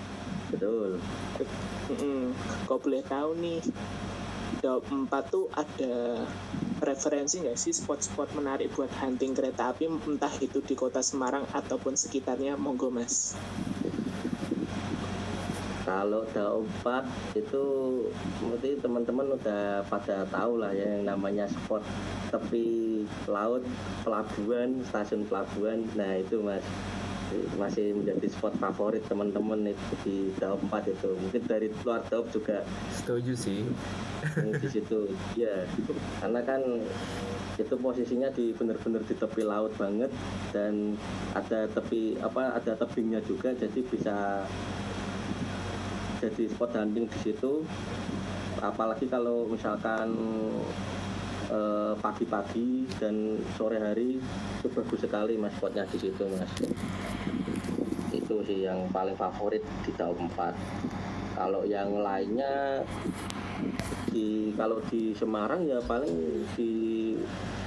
betul 0.52 1.00
Mm-mm. 1.88 2.36
Kau 2.68 2.76
boleh 2.76 3.00
tahu 3.08 3.34
nih, 3.40 3.64
Daup 4.60 4.84
4 4.86 5.08
tuh 5.32 5.48
ada 5.56 6.22
referensi 6.82 7.42
nggak 7.42 7.58
sih 7.58 7.74
spot-spot 7.74 8.34
menarik 8.34 8.74
buat 8.74 8.90
hunting 8.98 9.34
kereta 9.34 9.70
api 9.70 9.86
entah 9.86 10.34
itu 10.42 10.58
di 10.62 10.74
kota 10.74 10.98
Semarang 10.98 11.46
ataupun 11.54 11.94
sekitarnya 11.94 12.58
monggo 12.58 12.90
mas 12.90 13.38
Kalau 15.82 16.22
Daopat 16.30 17.04
itu 17.34 17.62
mungkin 18.38 18.78
teman-teman 18.78 19.34
udah 19.34 19.82
pada 19.90 20.22
tahu 20.30 20.62
lah 20.62 20.70
ya 20.70 20.98
yang 20.98 21.10
namanya 21.10 21.50
spot 21.50 21.82
tepi 22.30 23.02
laut 23.26 23.66
pelabuhan 24.06 24.78
stasiun 24.86 25.26
pelabuhan. 25.26 25.82
Nah 25.98 26.22
itu 26.22 26.38
mas. 26.38 26.62
Masih 27.56 27.96
menjadi 27.96 28.28
spot 28.28 28.52
favorit 28.60 29.00
teman-teman 29.08 29.72
itu 29.72 29.94
di 30.04 30.16
Daopat 30.36 30.92
itu. 30.92 31.16
Mungkin 31.16 31.42
dari 31.48 31.72
luar 31.82 32.04
Daop 32.06 32.28
juga 32.30 32.62
Setuju 32.92 33.32
sih. 33.34 33.64
di 34.36 34.68
situ. 34.70 35.10
Ya 35.34 35.66
karena 36.22 36.44
kan 36.46 36.62
itu 37.60 37.74
posisinya 37.76 38.32
di 38.32 38.54
bener-bener 38.56 39.02
di 39.04 39.14
tepi 39.16 39.42
laut 39.44 39.72
banget 39.76 40.08
dan 40.56 40.96
ada 41.36 41.68
tepi 41.68 42.16
apa 42.24 42.56
ada 42.56 42.72
tebingnya 42.80 43.20
juga 43.28 43.52
jadi 43.52 43.80
bisa 43.84 44.48
jadi 46.22 46.46
spot 46.46 46.78
hunting 46.78 47.10
di 47.10 47.18
situ. 47.18 47.66
Apalagi 48.62 49.10
kalau 49.10 49.42
misalkan 49.50 50.14
eh, 51.50 51.94
pagi-pagi 51.98 52.86
dan 53.02 53.42
sore 53.58 53.82
hari 53.82 54.22
itu 54.22 54.66
bagus 54.70 55.02
sekali 55.02 55.34
mas 55.34 55.50
spotnya 55.58 55.82
di 55.90 55.98
situ 55.98 56.22
mas. 56.38 56.52
Itu 58.14 58.46
sih 58.46 58.62
yang 58.62 58.86
paling 58.94 59.18
favorit 59.18 59.66
di 59.82 59.90
Daum 59.98 60.30
4 60.30 60.54
kalau 61.34 61.66
yang 61.66 61.90
lainnya 62.04 62.86
di 64.12 64.52
kalau 64.54 64.78
di 64.92 65.16
Semarang 65.16 65.64
ya 65.64 65.80
paling 65.82 66.44
di 66.54 66.72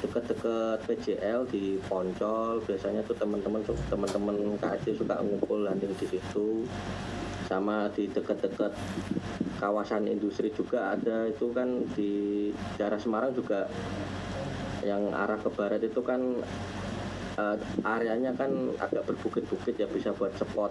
dekat-dekat 0.06 0.86
PJL 0.86 1.50
di 1.50 1.82
Poncol. 1.89 2.62
Biasanya 2.63 3.02
tuh 3.04 3.18
teman-teman 3.18 3.65
teman-teman 3.89 4.56
KSD 4.62 5.02
suka 5.02 5.20
ngumpul 5.20 5.65
hunting 5.65 5.91
di 5.98 6.06
situ 6.08 6.63
sama 7.45 7.89
di 7.93 8.10
dekat-dekat 8.10 8.73
kawasan 9.62 10.10
industri 10.10 10.51
juga 10.51 10.93
ada. 10.97 11.29
Itu 11.29 11.53
kan 11.53 11.86
di 11.93 12.49
daerah 12.77 12.99
Semarang 12.99 13.34
juga 13.34 13.69
yang 14.86 15.10
arah 15.13 15.39
ke 15.41 15.49
barat 15.49 15.81
itu 15.81 16.01
kan 16.05 16.21
eh, 17.41 17.58
areanya 17.81 18.31
kan 18.38 18.51
agak 18.77 19.05
berbukit-bukit 19.10 19.81
ya 19.81 19.88
bisa 19.89 20.13
buat 20.13 20.34
spot 20.38 20.69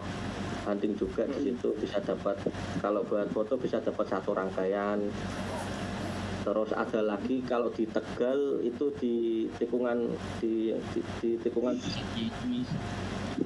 hunting 0.65 0.97
juga 0.97 1.29
di 1.29 1.53
situ 1.53 1.77
bisa 1.77 2.01
dapat 2.01 2.41
kalau 2.81 3.05
buat 3.05 3.29
foto 3.35 3.59
bisa 3.61 3.83
dapat 3.83 4.07
satu 4.09 4.33
rangkaian. 4.33 5.01
Terus 6.45 6.77
ada 6.77 7.01
lagi 7.01 7.41
kalau 7.49 7.73
di 7.73 7.89
Tegal 7.89 8.61
itu 8.61 8.93
di 9.01 9.49
tikungan 9.57 10.13
di 10.45 10.77
di, 10.93 11.01
di 11.25 11.31
tikungan 11.41 11.73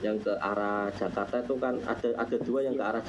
yang 0.05 0.16
ke 0.20 0.33
arah 0.38 0.92
Jakarta 0.94 1.42
itu 1.42 1.55
kan 1.59 1.81
ada 1.88 2.09
ada 2.16 2.37
dua 2.44 2.61
yang 2.62 2.77
ke 2.77 2.85
arah 2.85 3.03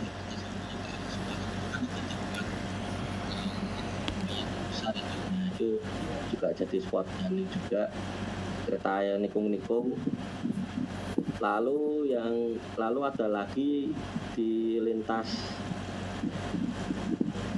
itu 5.60 5.76
juga 6.32 6.48
jadi 6.56 6.78
spot 6.80 7.04
hunting 7.20 7.50
juga 7.52 7.92
kereta 8.63 9.04
yang 9.04 9.20
nikung-nikung. 9.20 9.92
Lalu 11.44 12.13
yang 12.15 12.56
lalu 12.80 13.00
ada 13.04 13.28
lagi 13.28 13.92
di 14.38 14.80
lintas 14.80 15.58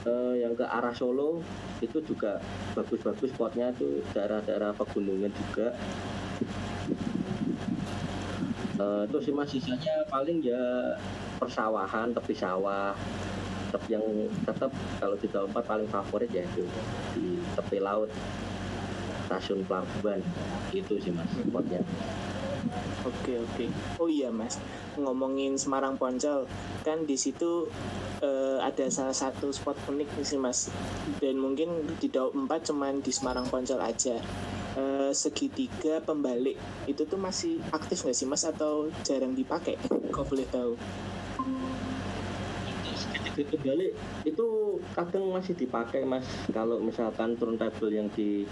eh, 0.07 0.33
yang 0.41 0.57
ke 0.57 0.65
arah 0.65 0.93
Solo 0.97 1.43
itu 1.81 1.97
juga 2.05 2.37
bagus-bagus 2.77 3.33
spotnya 3.33 3.73
itu 3.73 4.05
daerah-daerah 4.13 4.73
pegunungan 4.77 5.33
juga 5.33 5.73
Itu 9.07 9.17
sih 9.21 9.33
mas 9.33 9.49
sisanya 9.51 10.05
paling 10.07 10.41
ya 10.43 10.95
persawahan 11.37 12.13
tepi 12.13 12.33
sawah. 12.35 12.93
Tepi 13.71 13.95
yang 13.95 14.05
tetap 14.43 14.71
kalau 14.99 15.15
di 15.15 15.27
empat 15.31 15.63
paling 15.63 15.87
favorit 15.87 16.27
ya 16.31 16.43
itu 16.43 16.63
di 17.15 17.39
tepi 17.55 17.79
laut 17.79 18.11
stasiun 19.27 19.63
pelabuhan. 19.63 20.19
Itu 20.75 20.99
sih 20.99 21.11
mas 21.15 21.29
spotnya 21.31 21.79
Oke 23.01 23.41
oke. 23.41 23.65
Oh 23.97 24.09
iya 24.09 24.29
mas, 24.29 24.61
ngomongin 24.97 25.57
Semarang 25.57 25.97
Poncol, 25.97 26.45
kan 26.85 27.03
di 27.09 27.17
situ 27.17 27.65
eh, 28.21 28.57
ada 28.61 28.85
salah 28.93 29.15
satu 29.15 29.49
spot 29.49 29.77
unik 29.89 30.09
nih 30.17 30.25
sih 30.25 30.39
mas. 30.39 30.69
Dan 31.17 31.41
mungkin 31.41 31.89
di 31.97 32.07
Daup 32.07 32.37
4 32.37 32.71
cuman 32.71 33.01
di 33.01 33.09
Semarang 33.09 33.49
Poncol 33.49 33.81
aja. 33.81 34.21
Eh, 34.71 35.11
segitiga 35.11 35.99
pembalik 35.99 36.55
itu 36.87 37.03
tuh 37.03 37.19
masih 37.19 37.59
aktif 37.75 38.07
nggak 38.07 38.15
sih 38.15 38.27
mas 38.29 38.47
atau 38.47 38.87
jarang 39.03 39.35
dipakai? 39.35 39.75
Kau 40.13 40.23
boleh 40.23 40.47
tahu? 40.47 40.79
Sedikit 43.41 43.57
kembali 43.65 43.89
itu 44.29 44.47
kadang 44.93 45.33
masih 45.33 45.57
dipakai 45.57 46.05
mas. 46.05 46.29
Kalau 46.53 46.77
misalkan 46.77 47.33
turntable 47.41 47.89
yang 47.89 48.05
di 48.13 48.45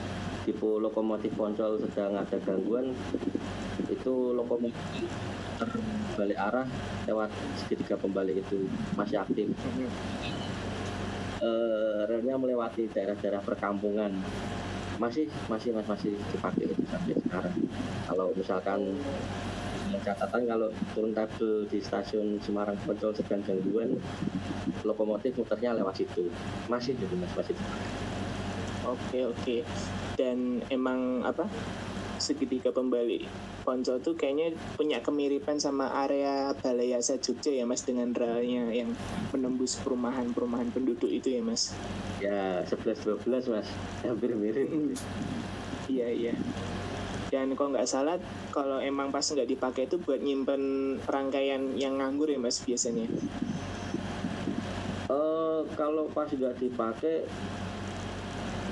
tipe 0.49 0.65
lokomotif 0.65 1.29
poncol 1.37 1.77
sedang 1.77 2.17
ada 2.17 2.41
gangguan 2.41 2.97
itu 3.85 4.33
lokomotif 4.33 4.73
terbalik 5.61 6.41
arah 6.41 6.65
lewat 7.05 7.29
segitiga 7.61 8.01
pembalik 8.01 8.41
itu 8.41 8.65
masih 8.97 9.21
aktif. 9.21 9.53
Eh 11.37 11.99
relnya 12.09 12.41
melewati 12.41 12.89
daerah-daerah 12.89 13.45
perkampungan. 13.45 14.09
Masih 14.97 15.29
masih 15.45 15.69
mas 15.69 15.85
masih 15.85 16.17
dipakai 16.33 16.65
itu 16.65 16.81
sampai 16.89 17.13
sekarang. 17.29 17.53
Kalau 18.09 18.33
misalkan 18.33 18.97
catatan 20.03 20.45
kalau 20.45 20.69
turun 20.93 21.11
tabel 21.11 21.65
di 21.65 21.81
stasiun 21.81 22.37
Semarang 22.43 22.77
Poncol 22.85 23.15
sedang 23.15 23.41
gangguan 23.41 23.97
lokomotif 24.85 25.33
muternya 25.35 25.73
lewat 25.75 26.05
situ 26.05 26.29
masih 26.69 26.93
jadi 26.95 27.15
mas 27.17 27.33
masih. 27.33 27.55
Oke 28.85 29.19
oke. 29.25 29.57
Dan 30.15 30.61
emang 30.69 31.25
apa? 31.25 31.49
Segitiga 32.19 32.75
pembalik 32.75 33.23
Poncol 33.63 34.03
tuh 34.03 34.11
kayaknya 34.11 34.51
punya 34.75 34.99
kemiripan 34.99 35.55
sama 35.55 35.87
area 36.03 36.51
Balai 36.51 36.91
Yasa 36.91 37.15
Jogja 37.15 37.47
ya 37.47 37.63
mas 37.63 37.87
dengan 37.87 38.11
relnya 38.11 38.67
yang 38.75 38.91
menembus 39.31 39.79
perumahan-perumahan 39.79 40.67
penduduk 40.75 41.07
itu 41.07 41.39
ya 41.39 41.41
mas. 41.41 41.71
ya 42.19 42.59
11 42.67 43.23
12 43.23 43.53
mas 43.55 43.67
hampir 44.03 44.35
mirip 44.35 44.67
Iya 45.89 46.07
iya. 46.13 46.33
Dan 47.29 47.53
kalau 47.53 47.77
nggak 47.77 47.85
salah, 47.85 48.17
kalau 48.49 48.81
emang 48.81 49.13
pas 49.13 49.21
nggak 49.21 49.45
dipakai 49.45 49.85
itu 49.85 50.01
buat 50.01 50.17
nyimpen 50.17 50.97
rangkaian 51.05 51.77
yang 51.77 52.01
nganggur 52.01 52.29
ya 52.29 52.41
mas 52.41 52.61
biasanya. 52.65 53.05
Eh 55.09 55.61
kalau 55.77 56.09
pas 56.09 56.29
nggak 56.29 56.57
dipakai 56.57 57.29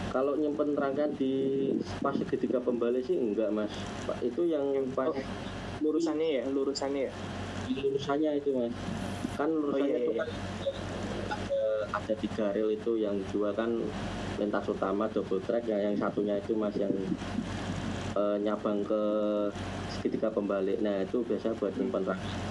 kalau 0.10 0.34
nyimpen 0.34 0.74
rangkaian 0.74 1.13
di 1.13 1.70
pas 2.02 2.17
segitiga 2.17 2.58
pembalik 2.58 3.06
sih 3.06 3.20
enggak 3.20 3.54
mas 3.54 3.70
Pak, 4.10 4.17
itu 4.26 4.50
yang 4.50 4.65
pas 4.98 5.13
Oh. 5.13 5.93
Lurusannya 5.93 6.41
ya, 6.41 6.43
lurusannya 6.50 7.06
ya. 7.06 7.13
lurusannya 7.70 8.32
itu 8.41 8.50
mas 8.56 8.74
kan 9.38 9.50
lurusannya 9.54 9.93
iya, 9.93 10.02
itu 10.02 10.12
iya. 10.15 10.24
kan 10.26 10.30
ada, 11.30 11.62
ada 12.02 12.13
tiga 12.17 12.46
rel 12.56 12.74
itu 12.74 12.91
yang 12.98 13.22
dua 13.30 13.54
kan 13.54 13.70
lintas 14.41 14.65
utama 14.65 15.06
double 15.12 15.43
track 15.46 15.70
yang 15.70 15.93
yang 15.93 15.96
satunya 16.00 16.39
itu 16.41 16.58
mas 16.58 16.74
yang 16.74 16.89
eh, 18.17 18.38
nyabang 18.39 18.82
ke 18.82 19.01
segitiga 19.89 20.27
pembalik 20.27 20.82
nah 20.82 20.99
itu 20.99 21.21
biasa 21.21 21.53
buat 21.53 21.73
nyimpan 21.73 22.03
rangkaian 22.08 22.41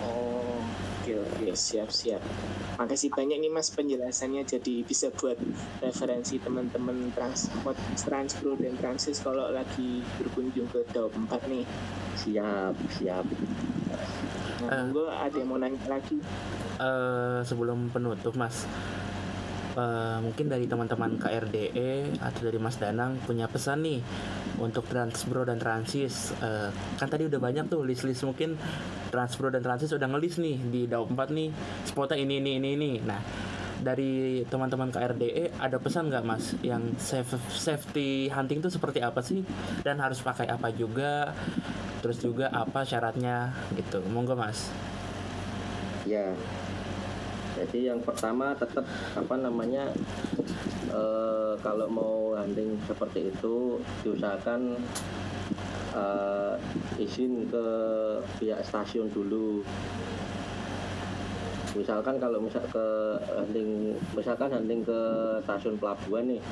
Oh, 0.00 0.64
oke 1.02 1.12
oke 1.12 1.52
siap 1.52 1.92
siap. 1.92 2.24
Makasih 2.76 3.12
banyak 3.12 3.36
nih 3.36 3.52
mas 3.52 3.68
penjelasannya 3.68 4.40
jadi 4.42 4.80
bisa 4.80 5.12
buat 5.12 5.36
referensi 5.78 6.40
teman-teman 6.40 7.12
transport 7.12 7.76
Transpro 7.92 8.56
dan 8.56 8.72
Transis 8.78 9.20
kalau 9.20 9.52
lagi 9.52 10.00
berkunjung 10.16 10.72
ke 10.72 10.88
Daup 10.88 11.12
4 11.12 11.52
nih. 11.52 11.64
siap 12.16 12.72
siap 12.90 13.28
Nah, 14.58 14.74
Eh. 14.74 14.78
monggo 14.82 15.06
ada 15.06 15.36
yang 15.36 15.48
mau 15.48 15.60
nanya 15.60 15.78
lagi. 15.86 16.16
Eh, 16.78 17.40
sebelum 17.42 17.90
penutup 17.90 18.32
mas 18.34 18.64
eh, 19.78 20.18
mungkin 20.18 20.50
dari 20.50 20.66
teman-teman 20.66 21.22
KRDE 21.22 22.18
atau 22.18 22.40
dari 22.42 22.58
Mas 22.58 22.76
Danang 22.82 23.22
punya 23.22 23.46
pesan 23.46 23.86
nih 23.86 24.02
untuk 24.58 24.90
Transbro 24.90 25.46
dan 25.46 25.62
Transis. 25.62 26.34
Eh, 26.42 26.68
kan 26.98 27.06
tadi 27.06 27.30
udah 27.30 27.38
banyak 27.38 27.70
tuh 27.70 27.86
list-list 27.86 28.26
mungkin 28.26 28.58
Transbro 29.14 29.54
dan 29.54 29.62
Transis 29.62 29.94
udah 29.94 30.10
ngelis 30.10 30.42
nih 30.42 30.56
di 30.66 30.80
Daup 30.90 31.14
4 31.14 31.30
nih 31.30 31.48
spotnya 31.86 32.18
ini 32.18 32.42
ini 32.42 32.58
ini 32.58 32.68
ini. 32.74 32.92
Nah 33.06 33.22
dari 33.78 34.42
teman-teman 34.50 34.90
KRDE 34.90 35.54
ada 35.54 35.78
pesan 35.78 36.10
nggak 36.10 36.24
mas? 36.26 36.58
Yang 36.66 36.98
safe- 36.98 37.54
safety 37.54 38.26
hunting 38.26 38.58
itu 38.58 38.70
seperti 38.70 38.98
apa 39.00 39.22
sih? 39.22 39.46
Dan 39.86 40.02
harus 40.02 40.18
pakai 40.18 40.50
apa 40.50 40.74
juga? 40.74 41.30
Terus 42.02 42.18
juga 42.18 42.50
apa 42.50 42.82
syaratnya? 42.82 43.54
Gitu. 43.78 44.02
Monggo 44.10 44.34
mas. 44.34 44.70
Ya. 46.06 46.34
Jadi 47.58 47.90
yang 47.90 47.98
pertama 47.98 48.54
tetap 48.54 48.86
apa 49.18 49.34
namanya 49.34 49.90
eh, 50.94 51.52
kalau 51.58 51.90
mau 51.90 52.38
hunting 52.38 52.78
seperti 52.86 53.34
itu 53.34 53.82
diusahakan 54.06 54.78
eh, 55.98 56.54
izin 57.02 57.50
ke 57.50 57.66
pihak 58.38 58.62
stasiun 58.62 59.10
dulu. 59.10 59.66
Misalkan 61.74 62.22
kalau 62.22 62.38
misal 62.38 62.62
ke 62.70 62.86
hunting 63.34 63.98
misalkan 64.14 64.50
hunting 64.54 64.86
ke 64.86 65.00
stasiun 65.42 65.74
pelabuhan 65.82 66.38
nih. 66.38 66.42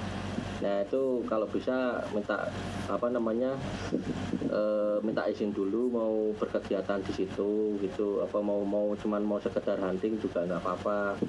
Nah, 0.57 0.81
itu 0.81 1.21
kalau 1.29 1.45
bisa 1.53 2.01
minta 2.16 2.49
apa 2.88 3.07
namanya 3.12 3.53
eh, 4.49 4.97
minta 5.05 5.29
izin 5.29 5.53
dulu 5.53 5.92
mau 5.92 6.14
berkegiatan 6.40 7.03
di 7.05 7.12
situ 7.12 7.77
gitu 7.85 8.25
apa 8.25 8.40
mau 8.40 8.64
mau 8.64 8.97
cuman 8.97 9.21
mau 9.21 9.37
sekedar 9.37 9.77
hunting 9.77 10.16
juga 10.16 10.49
nggak 10.49 10.62
apa-apa. 10.64 11.21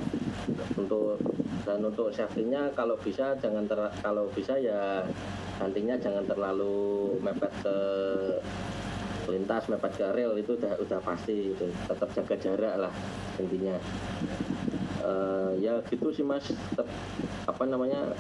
Untuk 0.80 1.20
dan 1.68 1.84
untuk 1.84 2.16
safety-nya 2.16 2.72
kalau 2.72 2.96
bisa 3.04 3.36
jangan 3.44 3.68
ter 3.68 3.80
kalau 4.00 4.32
bisa 4.32 4.56
ya 4.56 5.04
huntingnya 5.60 6.00
jangan 6.00 6.24
terlalu 6.24 7.12
mepet 7.20 7.52
ke 7.60 7.78
lintas 9.28 9.68
mepet 9.68 9.92
ke 10.00 10.08
rel 10.16 10.40
itu 10.40 10.56
udah 10.56 10.80
udah 10.80 11.00
pasti 11.04 11.52
itu. 11.52 11.68
Tetap 11.68 12.08
jaga 12.16 12.36
jarak 12.40 12.76
lah 12.88 12.94
intinya 13.44 13.76
Eh, 15.08 15.52
ya 15.64 15.80
gitu 15.88 16.12
sih 16.12 16.26
mas. 16.28 16.44
Tetap 16.52 16.88
apa 17.48 17.64
namanya 17.64 18.12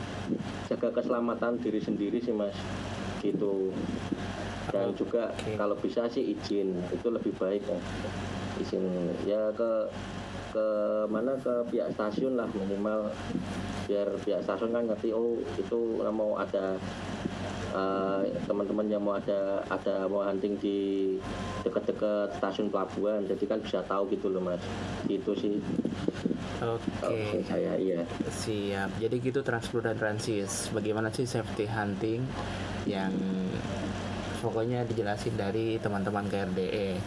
jaga 0.71 0.95
keselamatan 0.95 1.59
diri 1.59 1.83
sendiri 1.83 2.23
sih 2.23 2.31
mas. 2.31 2.55
Gitu. 3.19 3.75
Dan 4.71 4.95
juga 4.95 5.35
Oke. 5.35 5.59
kalau 5.59 5.75
bisa 5.75 6.07
sih 6.07 6.31
izin. 6.31 6.79
Itu 6.95 7.11
lebih 7.11 7.35
baik 7.35 7.67
ya 7.67 7.79
izin 8.57 8.89
ya 9.29 9.53
ke 9.53 9.85
ke 10.49 10.65
mana 11.13 11.37
ke 11.37 11.53
pihak 11.69 11.91
stasiun 11.93 12.39
lah 12.39 12.47
minimal. 12.55 13.11
Biar 13.91 14.07
pihak 14.23 14.47
stasiun 14.47 14.71
kan 14.71 14.87
ngerti 14.87 15.11
oh 15.11 15.35
itu 15.59 15.99
mau 16.07 16.39
ada 16.39 16.79
eh, 17.77 18.41
teman-teman 18.49 18.87
yang 18.89 19.03
mau 19.05 19.15
ada 19.21 19.61
ada 19.69 20.09
mau 20.09 20.25
hunting 20.25 20.57
di 20.57 20.79
dekat-dekat 21.61 22.33
stasiun 22.41 22.73
pelabuhan 22.73 23.23
jadi 23.29 23.43
kan 23.45 23.59
bisa 23.61 23.85
tahu 23.85 24.09
gitu 24.09 24.33
loh 24.33 24.41
mas 24.41 24.63
itu 25.05 25.31
sih 25.37 25.55
oke 26.65 26.81
menurut 27.05 27.45
saya 27.45 27.77
iya 27.77 28.01
Siap. 28.27 28.99
Jadi 28.99 29.15
gitu 29.21 29.39
Transpro 29.43 29.79
dan 29.83 29.97
Transis. 29.97 30.69
Bagaimana 30.71 31.11
sih 31.11 31.27
safety 31.27 31.67
hunting 31.67 32.23
yang 32.87 33.11
pokoknya 34.39 34.85
dijelasin 34.87 35.35
dari 35.35 35.75
teman-teman 35.81 36.27
KRDE. 36.29 37.01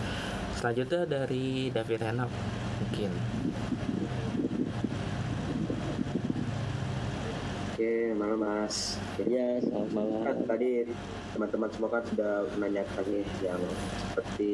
Selanjutnya 0.59 1.09
dari 1.09 1.73
David 1.73 2.01
Henok 2.05 2.33
mungkin. 2.81 3.11
Oke, 7.81 8.13
malam 8.13 8.45
Mas. 8.45 9.01
ya 9.25 9.57
selamat 9.65 9.91
malam 9.97 10.21
Kan 10.21 10.37
tadi 10.45 10.85
teman-teman 11.33 11.71
semua 11.73 11.89
kan 11.89 12.05
sudah 12.13 12.45
menanyakan 12.53 13.05
nih 13.09 13.25
yang 13.41 13.63
seperti 14.05 14.53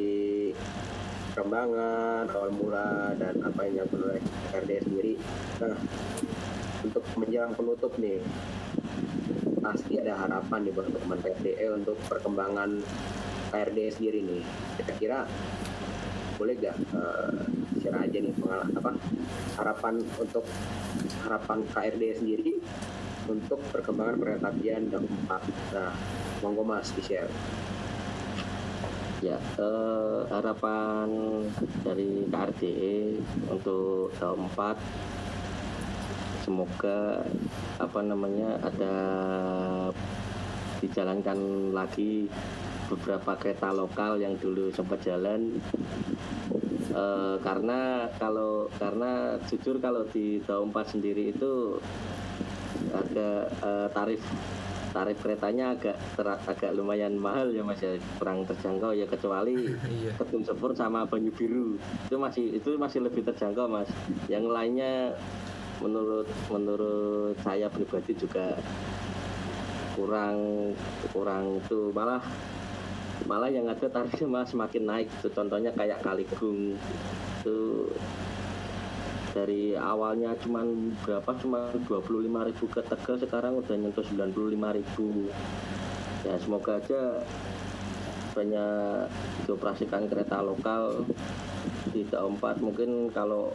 perkembangan, 1.35 2.31
awal 2.31 2.55
mula, 2.55 3.11
dan 3.19 3.35
apa 3.43 3.67
yang 3.67 3.83
dilakukan 3.83 3.99
oleh 4.07 4.23
RD 4.55 4.71
sendiri. 4.79 5.13
Nah, 5.59 5.75
untuk 6.87 7.03
menjelang 7.19 7.51
penutup 7.51 7.91
nih, 7.99 8.23
pasti 9.59 9.99
ada 9.99 10.23
harapan 10.23 10.63
nih 10.63 10.71
buat 10.71 10.87
teman-teman 10.87 11.19
KRDE 11.19 11.65
untuk 11.83 11.99
perkembangan 12.07 12.79
KRD 13.51 13.79
sendiri 13.91 14.23
nih. 14.23 14.43
Kira-kira 14.79 15.27
boleh 16.39 16.55
gak 16.63 16.79
uh, 16.95 17.43
share 17.83 17.99
aja 18.07 18.17
nih 18.23 18.31
pengalaman 18.39 18.71
apa 18.71 18.91
harapan 19.59 19.99
untuk 20.15 20.47
harapan 21.27 21.59
KRD 21.75 22.23
sendiri 22.23 22.63
untuk 23.27 23.59
perkembangan 23.69 24.17
kereta 24.19 24.49
dan 24.55 25.03
empat. 25.03 25.41
Nah, 25.75 25.91
monggo 26.41 26.63
Mas 26.63 26.89
di 26.95 27.01
share. 27.03 27.29
Ya, 29.19 29.37
eh, 29.37 30.19
harapan 30.29 31.09
dari 31.81 32.25
KRDE 32.29 33.17
untuk 33.49 34.13
tahun 34.21 34.45
4 34.53 34.77
semoga 36.45 37.27
apa 37.75 37.99
namanya 38.07 38.55
ada 38.63 38.95
dijalankan 40.79 41.35
lagi 41.75 42.31
beberapa 42.87 43.35
kereta 43.35 43.73
lokal 43.75 44.21
yang 44.21 44.39
dulu 44.39 44.71
sempat 44.71 45.03
jalan 45.03 45.59
Eh, 46.97 47.35
karena 47.45 48.09
kalau 48.17 48.65
karena 48.81 49.37
jujur 49.45 49.77
kalau 49.77 50.01
di 50.09 50.41
Daum 50.49 50.73
4 50.73 50.97
sendiri 50.97 51.29
itu 51.29 51.77
agak 52.93 53.51
eh, 53.63 53.87
tarif 53.93 54.21
tarif 54.87 55.17
keretanya 55.21 55.77
agak 55.77 55.93
ter- 56.17 56.41
agak 56.47 56.71
lumayan 56.73 57.13
mahal 57.19 57.53
ya 57.53 57.61
mas 57.61 57.77
ya. 57.79 57.93
Kurang 58.17 58.47
terjangkau 58.49 58.95
ya 58.95 59.05
kecuali 59.05 59.69
Iya. 59.97 60.15
Ketum 60.17 60.41
Sepur 60.41 60.73
sama 60.73 61.05
Banyu 61.05 61.29
Biru. 61.35 61.77
Itu 62.09 62.17
masih 62.17 62.57
itu 62.57 62.79
masih 62.81 63.05
lebih 63.05 63.21
terjangkau 63.27 63.69
mas. 63.69 63.89
Yang 64.25 64.45
lainnya 64.49 65.13
menurut 65.77 66.25
menurut 66.49 67.37
saya 67.45 67.69
pribadi 67.69 68.17
juga 68.17 68.57
kurang 69.93 70.73
kurang 71.13 71.61
itu. 71.61 71.93
Malah 71.93 72.21
malah 73.25 73.49
yang 73.51 73.67
ada 73.69 73.85
tarifnya 73.85 74.25
malah 74.25 74.47
semakin 74.49 74.83
naik. 74.87 75.07
Itu 75.21 75.29
contohnya 75.29 75.69
kayak 75.77 76.01
Kaligung 76.01 76.77
itu 77.37 77.57
dari 79.37 79.77
awalnya 79.77 80.33
cuman 80.41 80.97
berapa? 81.05 81.29
Cuman 81.37 81.69
25.000 81.85 82.73
ke 82.73 82.81
Tegal 82.81 83.15
sekarang 83.21 83.61
udah 83.61 83.75
nyentuh 83.77 84.01
95.000 84.01 86.25
ya 86.25 86.33
semoga 86.41 86.81
aja 86.81 87.21
banyak 88.33 89.05
dioperasikan 89.45 90.09
kereta 90.09 90.41
lokal 90.41 91.05
di 91.93 92.01
4 92.05 92.65
mungkin 92.65 93.13
kalau 93.13 93.53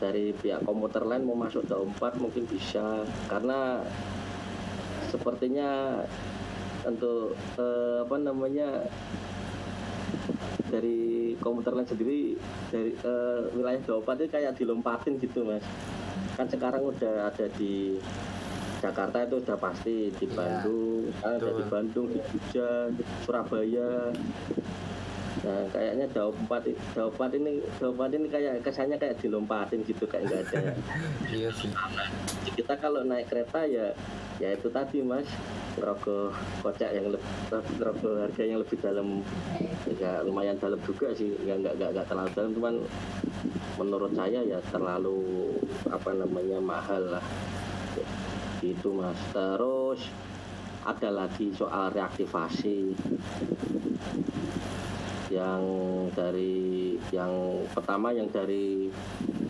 dari 0.00 0.36
pihak 0.36 0.68
komuter 0.68 1.08
lain 1.08 1.24
mau 1.24 1.36
masuk 1.36 1.64
4 1.64 2.20
mungkin 2.20 2.44
bisa. 2.44 3.08
Karena 3.24 3.80
sepertinya 5.08 6.04
untuk 6.84 7.32
eh, 7.56 8.04
apa 8.04 8.16
namanya 8.20 8.84
dari 10.68 11.34
komuter 11.38 11.74
lain 11.74 11.86
sendiri 11.86 12.34
dari 12.70 12.92
eh, 12.94 13.40
wilayah 13.52 13.80
4 13.80 14.00
itu 14.00 14.30
kayak 14.30 14.52
dilompatin 14.56 15.18
gitu 15.18 15.44
mas 15.44 15.62
kan 16.34 16.50
sekarang 16.50 16.82
udah 16.82 17.30
ada 17.30 17.46
di 17.54 17.98
Jakarta 18.82 19.24
itu 19.24 19.40
udah 19.40 19.56
pasti 19.56 20.12
di 20.12 20.26
Iya, 20.28 20.36
Bandung, 20.36 21.02
kan 21.24 21.40
ada 21.40 21.50
di. 21.56 21.64
Bandung, 21.72 22.06
di 22.12 22.20
Jogja, 22.20 22.92
di 22.92 23.02
Surabaya. 23.24 24.12
Nah, 25.44 25.68
kayaknya 25.68 26.08
Daum 26.08 26.32
4 26.48 26.72
i- 26.72 26.80
Daum 26.96 27.12
4 27.12 27.36
ini 27.36 27.60
4 27.76 28.16
ini 28.16 28.26
kayak 28.32 28.64
kesannya 28.64 28.96
kayak 28.96 29.20
dilompatin 29.20 29.84
gitu 29.84 30.08
kayak 30.08 30.24
nggak 30.24 30.42
ada. 30.48 30.72
Iya 31.28 31.52
sih. 31.52 31.68
Kita 32.56 32.80
kalau 32.80 33.04
naik 33.04 33.28
kereta 33.28 33.68
ya 33.68 33.92
ya 34.42 34.50
itu 34.50 34.66
tadi 34.66 34.98
Mas, 34.98 35.28
ngerogoh 35.76 36.32
kocek 36.64 36.90
yang 36.90 37.12
lebih 37.12 37.28
ngerogoh 37.76 38.24
harga 38.24 38.42
yang 38.42 38.58
lebih 38.58 38.80
dalam. 38.80 39.20
Ya 40.00 40.24
lumayan 40.24 40.56
dalam 40.56 40.80
juga 40.80 41.12
sih. 41.12 41.36
Ya 41.44 41.60
nggak 41.60 41.76
nggak 41.76 41.90
nggak 41.92 42.06
terlalu 42.08 42.30
dalam. 42.32 42.50
Cuman 42.56 42.74
menurut 43.76 44.12
saya 44.16 44.40
ya 44.40 44.58
terlalu 44.72 45.52
apa 45.92 46.10
namanya 46.16 46.56
mahal 46.56 47.20
lah. 47.20 47.24
Gitu 48.64 48.96
mas. 48.96 49.20
Terus 49.28 50.08
ada 50.84 51.08
lagi 51.12 51.52
soal 51.52 51.92
reaktivasi 51.92 52.92
yang 55.32 55.62
dari 56.12 56.96
yang 57.12 57.64
pertama 57.72 58.12
yang 58.12 58.28
dari 58.28 58.92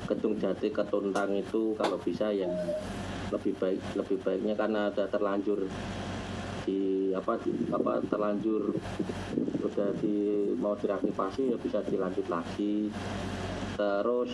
Kedung 0.04 0.36
Jati 0.36 0.68
ke 0.70 0.84
Tuntang 0.86 1.32
itu 1.34 1.74
kalau 1.74 1.96
bisa 1.98 2.30
yang 2.30 2.52
lebih 3.32 3.56
baik 3.56 3.80
lebih 3.96 4.20
baiknya 4.20 4.54
karena 4.54 4.92
ada 4.92 5.08
terlanjur 5.08 5.66
di 6.64 7.10
apa 7.16 7.40
di, 7.40 7.50
apa 7.72 8.00
terlanjur 8.06 8.76
udah 9.64 9.90
di 9.98 10.52
mau 10.60 10.76
direaktivasi 10.76 11.50
ya 11.50 11.56
bisa 11.58 11.80
dilanjut 11.84 12.26
lagi. 12.28 12.92
Terus 13.74 14.30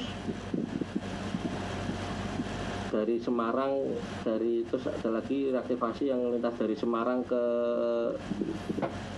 dari 2.90 3.22
Semarang 3.22 3.94
dari 4.26 4.66
terus 4.66 4.90
ada 4.90 5.22
lagi 5.22 5.54
reaktivasi 5.54 6.10
yang 6.10 6.34
lintas 6.34 6.58
dari 6.58 6.74
Semarang 6.74 7.22
ke 7.22 7.42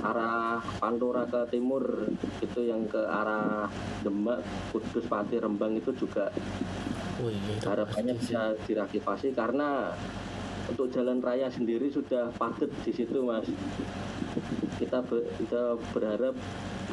arah 0.05 0.61
Pantura 0.77 1.25
ke 1.25 1.49
timur 1.49 2.13
itu 2.45 2.61
yang 2.69 2.85
ke 2.87 3.01
arah 3.01 3.67
Demak 4.05 4.45
Kudus 4.71 5.09
Pati 5.09 5.41
Rembang 5.41 5.81
itu 5.81 5.91
juga 5.97 6.29
Oh 7.23 7.31
iya. 7.31 7.55
itu 7.55 7.67
harapannya 7.69 8.19
bisa 8.19 8.57
direaktivasi 8.67 9.33
karena 9.37 9.95
untuk 10.73 10.89
jalan 10.89 11.21
raya 11.21 11.53
sendiri 11.53 11.93
sudah 11.93 12.33
padat 12.41 12.73
di 12.81 12.93
situ 12.97 13.21
mas. 13.21 13.45
Kita 14.81 15.05
ber- 15.05 15.29
kita 15.37 15.77
berharap 15.93 16.33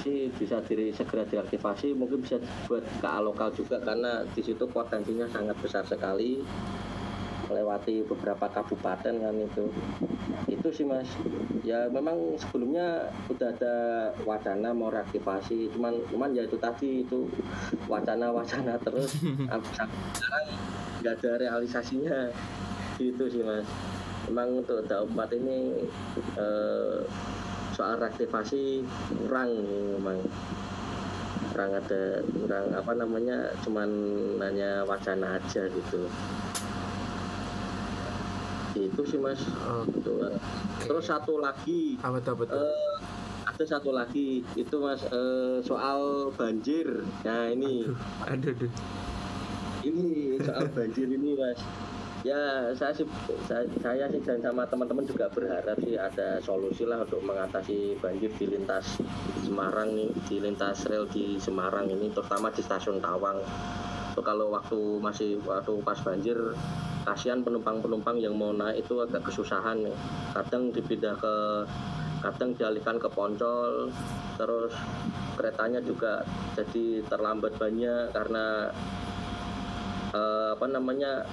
sih 0.04 0.28
bisa 0.36 0.60
diri 0.68 0.92
segera 0.92 1.24
diaktifasi 1.24 1.96
mungkin 1.96 2.24
bisa 2.24 2.40
buat 2.68 2.84
KA 3.00 3.20
lokal 3.24 3.56
juga 3.56 3.80
karena 3.80 4.24
di 4.36 4.44
situ 4.44 4.68
potensinya 4.68 5.28
sangat 5.32 5.56
besar 5.64 5.84
sekali 5.88 6.44
melewati 7.50 8.06
beberapa 8.06 8.46
kabupaten 8.52 9.16
kan 9.16 9.36
itu. 9.40 9.66
Itu 10.46 10.70
sih 10.70 10.86
mas. 10.86 11.08
Ya 11.64 11.88
memang 11.90 12.36
sebelumnya 12.38 13.10
udah 13.32 13.48
ada 13.58 13.76
wacana 14.28 14.76
mau 14.76 14.92
reaktivasi 14.94 15.72
cuman 15.74 15.98
cuman 16.12 16.36
ya 16.36 16.46
itu 16.46 16.60
tadi 16.60 17.08
itu 17.08 17.26
wacana-wacana 17.88 18.78
terus. 18.84 19.18
Sampai 19.50 19.72
sekarang 19.74 20.46
nggak 21.00 21.16
ada 21.24 21.32
realisasinya 21.40 22.30
gitu 23.00 23.24
sih 23.26 23.42
mas 23.42 23.64
memang 24.28 24.60
untuk 24.60 24.84
4 24.86 25.08
ini 25.34 25.88
eh, 26.36 27.00
soal 27.72 27.96
reaktivasi 27.96 28.84
kurang 29.18 29.50
memang 29.96 30.20
kurang 31.50 31.72
ada 31.74 32.02
kurang 32.30 32.66
apa 32.72 32.92
namanya 32.94 33.38
cuman 33.60 33.90
hanya 34.38 34.84
wacana 34.84 35.40
aja 35.40 35.64
gitu 35.66 36.06
itu 38.76 39.02
sih 39.06 39.20
mas 39.20 39.42
Oke. 39.44 39.92
Itu, 39.98 40.12
Mas. 40.16 40.40
terus 40.80 41.06
satu 41.06 41.36
lagi 41.38 42.00
Apa 42.00 42.20
tuh 42.20 42.46
tuh? 42.46 42.56
eh, 42.56 42.96
ada 43.44 43.64
satu 43.66 43.92
lagi 43.92 44.46
itu 44.54 44.76
mas 44.78 45.04
eh, 45.04 45.60
soal 45.60 46.30
banjir 46.32 46.88
nah 47.24 47.50
ini 47.50 47.92
Aduh, 48.24 48.54
aduh. 48.54 48.72
ini 49.84 50.38
soal 50.40 50.70
banjir 50.70 51.08
ini 51.08 51.36
mas 51.36 51.60
ya 52.20 52.76
saya 52.76 52.92
sih 52.92 53.08
saya, 53.48 53.64
saya 53.80 54.06
sih 54.12 54.20
dan 54.20 54.44
sama 54.44 54.68
teman-teman 54.68 55.08
juga 55.08 55.32
berharap 55.32 55.80
sih 55.80 55.96
ada 55.96 56.44
solusi 56.44 56.84
lah 56.84 57.08
untuk 57.08 57.24
mengatasi 57.24 57.96
banjir 58.04 58.28
di 58.36 58.46
lintas 58.52 59.00
Semarang 59.48 59.96
nih 59.96 60.12
di 60.28 60.36
lintas 60.44 60.84
rel 60.92 61.08
di 61.08 61.40
Semarang 61.40 61.88
ini 61.88 62.12
terutama 62.12 62.52
di 62.52 62.60
stasiun 62.60 63.00
Tawang. 63.00 63.40
Itu 64.12 64.22
kalau 64.22 64.52
waktu 64.52 65.00
masih 65.00 65.40
waktu 65.48 65.80
pas 65.80 65.96
banjir 66.04 66.36
kasihan 67.08 67.40
penumpang-penumpang 67.40 68.20
yang 68.20 68.36
mau 68.36 68.52
naik 68.52 68.84
itu 68.84 69.00
agak 69.00 69.24
kesusahan 69.24 69.80
nih. 69.80 69.96
Kadang 70.36 70.76
dipindah 70.76 71.16
ke 71.16 71.36
kadang 72.20 72.52
dialihkan 72.52 73.00
ke 73.00 73.08
Poncol 73.08 73.88
terus 74.36 74.76
keretanya 75.40 75.80
juga 75.80 76.28
jadi 76.52 77.00
terlambat 77.08 77.56
banyak 77.56 78.12
karena 78.12 78.68
eh, 80.12 80.50
apa 80.52 80.66
namanya 80.68 81.24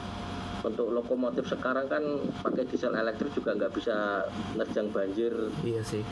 untuk 0.66 0.90
lokomotif 0.90 1.46
sekarang 1.46 1.86
kan 1.86 2.02
pakai 2.42 2.66
diesel 2.66 2.98
elektrik 2.98 3.30
juga 3.30 3.54
nggak 3.54 3.72
bisa 3.78 4.26
nerjang 4.58 4.90
banjir. 4.90 5.32
Iya 5.62 5.82
sih. 5.86 6.02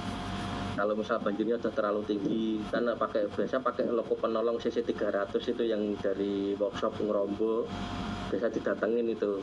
kalau 0.75 0.99
misal 0.99 1.23
banjirnya 1.23 1.55
udah 1.55 1.71
terlalu 1.71 2.03
tinggi 2.03 2.59
karena 2.67 2.99
pakai 2.99 3.31
biasa 3.31 3.63
pakai 3.63 3.95
loko 3.95 4.19
penolong 4.19 4.59
CC 4.59 4.83
300 4.83 5.31
itu 5.39 5.63
yang 5.63 5.95
dari 6.03 6.59
workshop 6.59 6.99
ngerombo. 6.99 7.63
Biasa 8.35 8.51
didatengin 8.51 9.07
itu. 9.07 9.39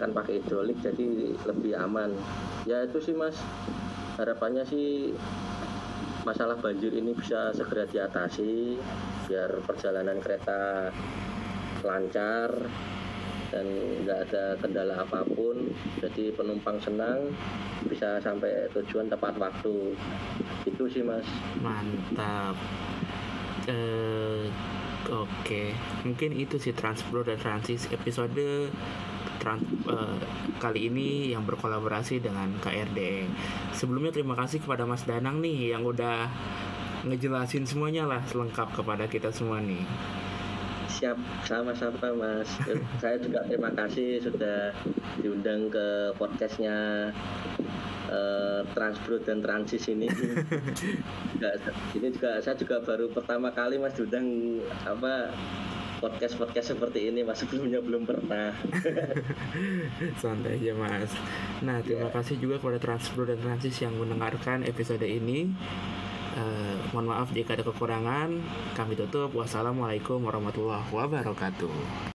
Kan 0.00 0.16
pakai 0.16 0.40
hidrolik 0.40 0.80
jadi 0.80 1.36
lebih 1.44 1.76
aman. 1.76 2.16
Ya 2.64 2.88
itu 2.88 3.04
sih 3.04 3.12
mas. 3.12 3.36
Harapannya 4.16 4.64
sih 4.64 5.12
masalah 6.24 6.56
banjir 6.56 6.88
ini 6.96 7.12
bisa 7.12 7.52
segera 7.52 7.84
diatasi 7.84 8.80
biar 9.28 9.60
perjalanan 9.60 10.18
kereta 10.24 10.88
lancar 11.84 12.50
dan 13.50 13.66
nggak 14.02 14.18
ada 14.30 14.44
kendala 14.58 14.94
apa 15.02 15.22
pun 15.32 15.70
jadi 16.02 16.34
penumpang 16.34 16.78
senang 16.82 17.30
bisa 17.86 18.18
sampai 18.20 18.66
tujuan 18.74 19.06
tepat 19.06 19.38
waktu 19.38 19.94
itu 20.66 20.84
sih 20.90 21.02
mas 21.06 21.26
Mantap. 21.62 22.58
Eh, 23.66 24.46
oke. 25.10 25.62
Mungkin 26.06 26.30
itu 26.38 26.54
sih 26.62 26.70
Transpro 26.70 27.26
dan 27.26 27.34
Transis 27.38 27.90
episode 27.90 28.70
trans, 29.42 29.62
eh, 29.90 30.18
kali 30.62 30.90
ini 30.90 31.34
yang 31.34 31.42
berkolaborasi 31.42 32.22
dengan 32.22 32.50
KRD. 32.62 33.26
Sebelumnya 33.74 34.14
terima 34.14 34.38
kasih 34.38 34.62
kepada 34.62 34.86
Mas 34.86 35.02
Danang 35.02 35.42
nih 35.42 35.74
yang 35.74 35.82
udah 35.82 36.30
ngejelasin 37.06 37.66
semuanya 37.66 38.06
lah 38.06 38.22
lengkap 38.26 38.74
kepada 38.74 39.06
kita 39.06 39.30
semua 39.30 39.62
nih. 39.62 39.82
Siap, 40.96 41.20
sama-sama 41.44 42.08
Mas. 42.16 42.48
Saya 42.96 43.20
juga 43.20 43.44
terima 43.44 43.68
kasih 43.76 44.16
sudah 44.16 44.72
diundang 45.20 45.68
ke 45.68 46.16
podcastnya 46.16 47.12
eh, 48.08 48.60
Transbro 48.72 49.20
dan 49.20 49.44
Transis 49.44 49.92
ini. 49.92 50.08
Ini 51.92 52.08
juga 52.16 52.40
saya 52.40 52.56
juga 52.56 52.80
baru 52.80 53.12
pertama 53.12 53.52
kali 53.52 53.76
Mas 53.76 53.92
diundang 53.92 54.56
apa 54.88 55.36
podcast 56.00 56.40
podcast 56.40 56.72
seperti 56.72 57.12
ini 57.12 57.20
Mas 57.20 57.44
sebelumnya 57.44 57.84
belum 57.84 58.08
pernah. 58.08 58.56
Santai 60.24 60.56
aja 60.56 60.72
mas. 60.80 61.12
Nah 61.60 61.84
terima 61.84 62.08
kasih 62.08 62.40
juga 62.40 62.56
kepada 62.56 62.80
Transpro 62.80 63.28
dan 63.28 63.36
Transis 63.44 63.84
yang 63.84 63.92
mendengarkan 64.00 64.64
episode 64.64 65.04
ini. 65.04 65.52
Eh, 66.36 66.76
mohon 66.92 67.08
maaf 67.08 67.32
jika 67.32 67.56
ada 67.56 67.64
kekurangan. 67.64 68.28
Kami 68.76 68.92
tutup. 68.92 69.32
Wassalamualaikum 69.32 70.20
warahmatullahi 70.20 70.84
wabarakatuh. 70.92 72.15